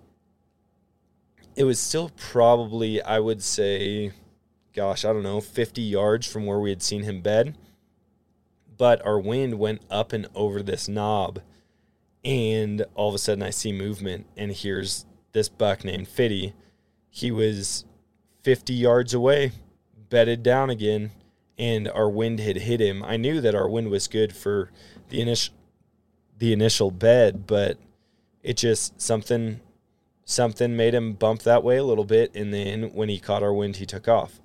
it 1.57 1.65
was 1.65 1.81
still 1.81 2.13
probably, 2.17 3.03
I 3.03 3.19
would 3.19 3.43
say, 3.43 4.13
gosh, 4.73 5.05
I 5.05 5.13
don't 5.13 5.25
know, 5.25 5.41
50 5.41 5.83
yards 5.83 6.31
from 6.31 6.47
where 6.47 6.61
we 6.61 6.71
had 6.71 6.81
seen 6.81 7.03
him 7.03 7.23
bed 7.23 7.57
but 8.77 9.05
our 9.05 9.19
wind 9.19 9.59
went 9.59 9.83
up 9.91 10.13
and 10.13 10.27
over 10.35 10.63
this 10.63 10.89
knob 10.89 11.41
and 12.25 12.85
all 12.95 13.09
of 13.09 13.15
a 13.15 13.19
sudden 13.19 13.43
I 13.43 13.51
see 13.51 13.73
movement 13.73 14.27
and 14.37 14.53
here's 14.53 15.05
this 15.33 15.49
buck 15.49 15.85
named 15.85 16.09
Fitty. 16.09 16.55
He 17.11 17.31
was 17.31 17.85
50 18.43 18.73
yards 18.73 19.15
away, 19.15 19.53
bedded 20.09 20.43
down 20.43 20.71
again, 20.71 21.11
and 21.59 21.89
our 21.89 22.09
wind 22.09 22.41
had 22.41 22.57
hit 22.57 22.81
him. 22.81 23.03
I 23.03 23.17
knew 23.17 23.41
that 23.41 23.55
our 23.55 23.69
wind 23.69 23.91
was 23.91 24.09
good 24.09 24.35
for 24.35 24.71
the 25.09 25.21
initial 25.21 25.55
the 26.37 26.53
initial 26.53 26.91
bed, 26.91 27.47
but 27.47 27.79
it 28.43 28.57
just 28.57 29.01
something 29.01 29.61
something 30.25 30.77
made 30.77 30.95
him 30.95 31.13
bump 31.13 31.43
that 31.43 31.63
way 31.63 31.77
a 31.77 31.85
little 31.85 32.05
bit 32.05 32.35
and 32.35 32.53
then 32.53 32.95
when 32.95 33.09
he 33.09 33.21
caught 33.21 33.43
our 33.43 33.53
wind 33.53 33.77
he 33.77 33.87
took 33.87 34.09
off. 34.09 34.41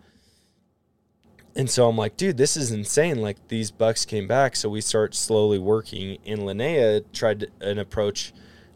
And 1.56 1.70
so 1.70 1.90
I'm 1.90 1.98
like, 1.98 2.16
dude, 2.16 2.38
this 2.38 2.56
is 2.56 2.72
insane. 2.72 3.22
Like 3.22 3.48
these 3.48 3.72
bucks 3.72 4.06
came 4.06 4.28
back, 4.28 4.56
so 4.56 4.70
we 4.70 4.82
start 4.82 5.16
slowly 5.16 5.60
working. 5.60 6.18
And 6.26 6.42
Linnea 6.42 7.04
tried 7.12 7.48
an 7.60 7.80
approach 7.80 8.34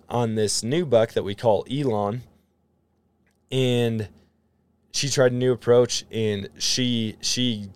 on 0.09 0.35
this 0.35 0.63
new 0.63 0.85
buck 0.85 1.13
that 1.13 1.23
we 1.23 1.35
call 1.35 1.65
Elon, 1.71 2.23
and 3.51 4.09
she 4.91 5.09
tried 5.09 5.31
a 5.31 5.35
new 5.35 5.51
approach, 5.51 6.05
and 6.11 6.49
she 6.57 7.15
she 7.21 7.69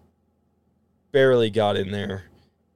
barely 1.11 1.49
got 1.49 1.77
in 1.77 1.91
there, 1.91 2.25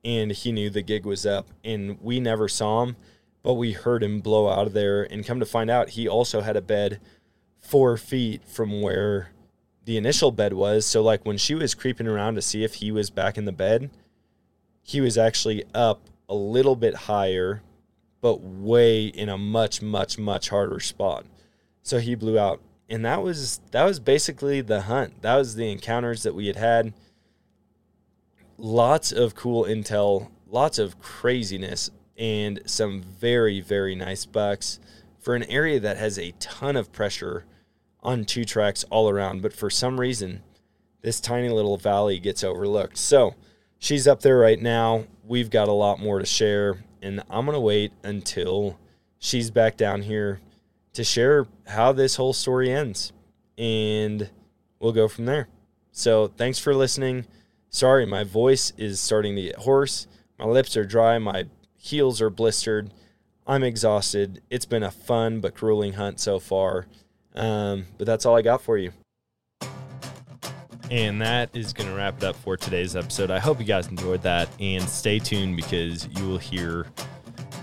and 0.03 0.31
he 0.31 0.51
knew 0.51 0.69
the 0.69 0.81
gig 0.81 1.05
was 1.05 1.25
up, 1.25 1.47
and 1.63 1.99
we 2.01 2.19
never 2.19 2.47
saw 2.47 2.83
him, 2.83 2.95
but 3.43 3.53
we 3.53 3.73
heard 3.73 4.03
him 4.03 4.19
blow 4.19 4.49
out 4.49 4.67
of 4.67 4.73
there, 4.73 5.03
and 5.03 5.25
come 5.25 5.39
to 5.39 5.45
find 5.45 5.69
out, 5.69 5.89
he 5.89 6.07
also 6.07 6.41
had 6.41 6.55
a 6.55 6.61
bed 6.61 6.99
four 7.59 7.97
feet 7.97 8.43
from 8.45 8.81
where 8.81 9.29
the 9.85 9.97
initial 9.97 10.31
bed 10.31 10.53
was. 10.53 10.85
So 10.85 11.01
like 11.01 11.25
when 11.25 11.37
she 11.37 11.55
was 11.55 11.75
creeping 11.75 12.07
around 12.07 12.35
to 12.35 12.41
see 12.41 12.63
if 12.63 12.75
he 12.75 12.91
was 12.91 13.09
back 13.09 13.37
in 13.37 13.45
the 13.45 13.51
bed, 13.51 13.89
he 14.83 15.01
was 15.01 15.17
actually 15.17 15.63
up 15.73 16.09
a 16.29 16.35
little 16.35 16.75
bit 16.75 16.95
higher, 16.95 17.61
but 18.21 18.41
way 18.41 19.05
in 19.05 19.29
a 19.29 19.37
much 19.37 19.81
much 19.81 20.17
much 20.17 20.49
harder 20.49 20.79
spot. 20.79 21.25
So 21.83 21.99
he 21.99 22.15
blew 22.15 22.37
out, 22.37 22.61
and 22.89 23.03
that 23.05 23.23
was 23.23 23.59
that 23.71 23.83
was 23.83 23.99
basically 23.99 24.61
the 24.61 24.83
hunt. 24.83 25.21
That 25.21 25.35
was 25.35 25.55
the 25.55 25.71
encounters 25.71 26.23
that 26.23 26.35
we 26.35 26.47
had 26.47 26.55
had. 26.55 26.93
Lots 28.57 29.11
of 29.11 29.35
cool 29.35 29.63
intel, 29.63 30.29
lots 30.47 30.77
of 30.77 30.99
craziness, 30.99 31.89
and 32.17 32.61
some 32.65 33.01
very 33.01 33.59
very 33.59 33.95
nice 33.95 34.25
bucks 34.25 34.79
for 35.19 35.35
an 35.35 35.43
area 35.43 35.79
that 35.79 35.97
has 35.97 36.17
a 36.17 36.33
ton 36.39 36.75
of 36.75 36.91
pressure 36.91 37.45
on 38.03 38.25
two 38.25 38.45
tracks 38.45 38.83
all 38.89 39.09
around, 39.09 39.41
but 39.41 39.53
for 39.53 39.69
some 39.69 39.99
reason, 39.99 40.41
this 41.01 41.19
tiny 41.19 41.49
little 41.49 41.77
valley 41.77 42.19
gets 42.19 42.43
overlooked. 42.43 42.97
So 42.97 43.35
she's 43.79 44.07
up 44.07 44.21
there 44.21 44.37
right 44.37 44.61
now. 44.61 45.05
We've 45.25 45.49
got 45.49 45.67
a 45.67 45.73
lot 45.73 45.99
more 45.99 46.19
to 46.19 46.25
share, 46.25 46.83
and 47.01 47.21
I'm 47.29 47.45
going 47.45 47.55
to 47.55 47.59
wait 47.59 47.91
until 48.03 48.79
she's 49.19 49.51
back 49.51 49.77
down 49.77 50.01
here 50.03 50.39
to 50.93 51.03
share 51.03 51.47
how 51.67 51.91
this 51.91 52.15
whole 52.15 52.33
story 52.33 52.71
ends, 52.71 53.13
and 53.57 54.29
we'll 54.79 54.91
go 54.91 55.07
from 55.07 55.25
there. 55.25 55.47
So 55.91 56.27
thanks 56.27 56.59
for 56.59 56.73
listening. 56.73 57.25
Sorry, 57.69 58.05
my 58.05 58.23
voice 58.23 58.73
is 58.77 58.99
starting 58.99 59.35
to 59.35 59.41
get 59.43 59.55
hoarse. 59.57 60.07
My 60.37 60.45
lips 60.45 60.75
are 60.75 60.85
dry. 60.85 61.17
My 61.19 61.45
heels 61.77 62.21
are 62.21 62.29
blistered. 62.29 62.93
I'm 63.47 63.63
exhausted. 63.63 64.41
It's 64.49 64.65
been 64.65 64.83
a 64.83 64.91
fun 64.91 65.39
but 65.39 65.53
grueling 65.55 65.93
hunt 65.93 66.19
so 66.19 66.39
far. 66.39 66.87
Um, 67.35 67.85
but 67.97 68.05
that's 68.05 68.25
all 68.25 68.35
I 68.35 68.41
got 68.41 68.61
for 68.61 68.77
you. 68.77 68.91
And 70.89 71.21
that 71.21 71.55
is 71.55 71.71
going 71.71 71.89
to 71.89 71.95
wrap 71.95 72.17
it 72.17 72.23
up 72.25 72.35
for 72.35 72.57
today's 72.57 72.97
episode. 72.97 73.31
I 73.31 73.39
hope 73.39 73.59
you 73.59 73.65
guys 73.65 73.87
enjoyed 73.87 74.21
that 74.23 74.49
and 74.59 74.83
stay 74.83 75.19
tuned 75.19 75.55
because 75.55 76.05
you 76.17 76.27
will 76.27 76.37
hear 76.37 76.85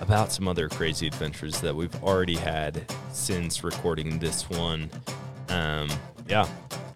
about 0.00 0.32
some 0.32 0.48
other 0.48 0.68
crazy 0.68 1.06
adventures 1.06 1.60
that 1.60 1.76
we've 1.76 1.94
already 2.02 2.36
had 2.36 2.90
since 3.12 3.62
recording 3.62 4.18
this 4.18 4.48
one. 4.48 4.88
Um, 5.50 5.90
yeah, 6.26 6.48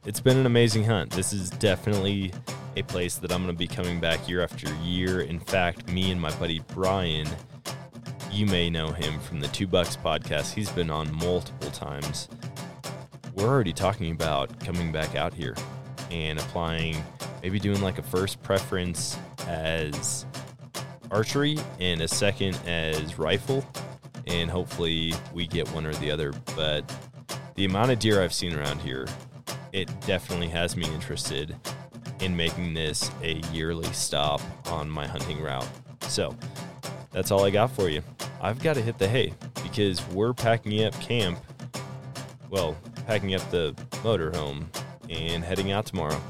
it's 0.07 0.21
been 0.21 0.39
an 0.39 0.47
amazing 0.47 0.85
hunt. 0.85 1.11
This 1.11 1.35
is 1.35 1.51
definitely 1.51 2.33
a 2.77 2.83
place 2.83 3.17
that 3.17 3.31
I'm 3.31 3.43
going 3.43 3.55
to 3.55 3.59
be 3.59 3.67
coming 3.67 4.01
back 4.01 4.27
year 4.27 4.43
after 4.43 4.73
year. 4.77 5.21
In 5.21 5.39
fact, 5.39 5.93
me 5.93 6.11
and 6.13 6.21
my 6.21 6.35
buddy 6.37 6.61
Brian, 6.69 7.29
you 8.31 8.47
may 8.47 8.71
know 8.71 8.89
him 8.89 9.21
from 9.21 9.41
the 9.41 9.49
Two 9.49 9.67
Bucks 9.67 9.97
podcast. 9.97 10.55
He's 10.55 10.71
been 10.71 10.89
on 10.89 11.15
multiple 11.15 11.71
times 11.71 12.29
we're 13.35 13.49
already 13.49 13.73
talking 13.73 14.13
about 14.13 14.59
coming 14.61 14.93
back 14.93 15.17
out 15.17 15.33
here 15.33 15.55
and 16.11 16.39
applying, 16.39 16.97
maybe 17.43 17.59
doing 17.59 17.81
like 17.81 17.99
a 17.99 18.03
first 18.03 18.43
preference 18.43 19.19
as 19.47 20.27
archery 21.11 21.59
and 21.81 22.01
a 22.01 22.09
second 22.09 22.59
as 22.67 23.19
rifle. 23.19 23.65
And 24.27 24.51
hopefully 24.51 25.15
we 25.33 25.47
get 25.47 25.69
one 25.73 25.87
or 25.87 25.95
the 25.95 26.11
other. 26.11 26.33
But 26.55 26.91
the 27.55 27.65
amount 27.65 27.91
of 27.91 27.99
deer 27.99 28.23
I've 28.23 28.33
seen 28.33 28.55
around 28.55 28.81
here, 28.81 29.07
it 29.73 29.89
definitely 30.03 30.49
has 30.49 30.77
me 30.77 30.87
interested 30.95 31.57
in 32.21 32.37
making 32.37 32.75
this 32.75 33.11
a 33.23 33.35
yearly 33.53 33.91
stop 33.93 34.41
on 34.67 34.89
my 34.89 35.07
hunting 35.07 35.41
route. 35.41 35.67
So 36.03 36.37
that's 37.11 37.31
all 37.31 37.45
I 37.45 37.51
got 37.51 37.71
for 37.73 37.89
you. 37.89 38.03
I've 38.41 38.63
got 38.63 38.75
to 38.75 38.83
hit 38.83 38.99
the 38.99 39.09
hay 39.09 39.33
because 39.63 40.07
we're 40.09 40.33
packing 40.35 40.85
up 40.85 40.99
camp. 41.01 41.39
Well, 42.49 42.77
packing 43.07 43.35
up 43.35 43.51
the 43.51 43.75
motorhome 44.03 44.65
and 45.11 45.45
heading 45.45 45.73
out 45.73 45.87
tomorrow. 45.87 46.21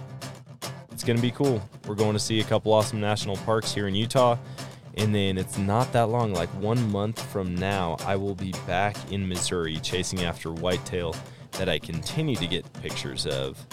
It's 0.91 1.05
going 1.05 1.17
to 1.17 1.23
be 1.23 1.31
cool. 1.31 1.61
We're 1.87 1.95
going 1.95 2.13
to 2.13 2.19
see 2.19 2.41
a 2.41 2.45
couple 2.45 2.73
awesome 2.73 3.01
national 3.01 3.37
parks 3.39 3.73
here 3.75 3.89
in 3.89 3.95
Utah. 3.95 4.37
And 4.97 5.15
then 5.15 5.39
it's 5.39 5.57
not 5.57 5.93
that 5.95 6.09
long, 6.09 6.35
like 6.35 6.51
one 6.51 6.91
month 6.91 7.21
from 7.33 7.55
now, 7.55 7.97
I 8.05 8.17
will 8.17 8.35
be 8.35 8.53
back 8.67 8.97
in 9.11 9.27
Missouri 9.27 9.79
chasing 9.79 10.23
after 10.23 10.53
whitetail 10.53 11.17
that 11.53 11.69
I 11.69 11.79
continue 11.79 12.37
to 12.37 12.47
get 12.47 12.71
pictures 12.75 13.27
of 13.27 13.65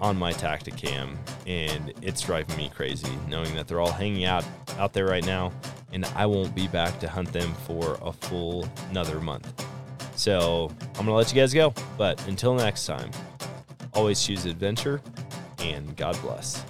on 0.00 0.16
my 0.16 0.32
Tactacam. 0.32 1.16
And 1.46 1.92
it's 2.02 2.20
driving 2.20 2.56
me 2.56 2.70
crazy 2.74 3.12
knowing 3.28 3.54
that 3.56 3.66
they're 3.66 3.80
all 3.80 3.92
hanging 3.92 4.24
out 4.24 4.44
out 4.78 4.92
there 4.92 5.06
right 5.06 5.26
now. 5.26 5.52
And 5.92 6.04
I 6.14 6.26
won't 6.26 6.54
be 6.54 6.68
back 6.68 7.00
to 7.00 7.08
hunt 7.08 7.32
them 7.32 7.52
for 7.66 7.98
a 8.00 8.12
full 8.12 8.68
another 8.90 9.20
month. 9.20 9.66
So 10.20 10.70
I'm 10.80 11.06
going 11.06 11.06
to 11.06 11.12
let 11.14 11.32
you 11.32 11.40
guys 11.40 11.54
go. 11.54 11.72
But 11.96 12.22
until 12.28 12.52
next 12.54 12.84
time, 12.84 13.10
always 13.94 14.22
choose 14.22 14.44
adventure 14.44 15.00
and 15.60 15.96
God 15.96 16.20
bless. 16.20 16.62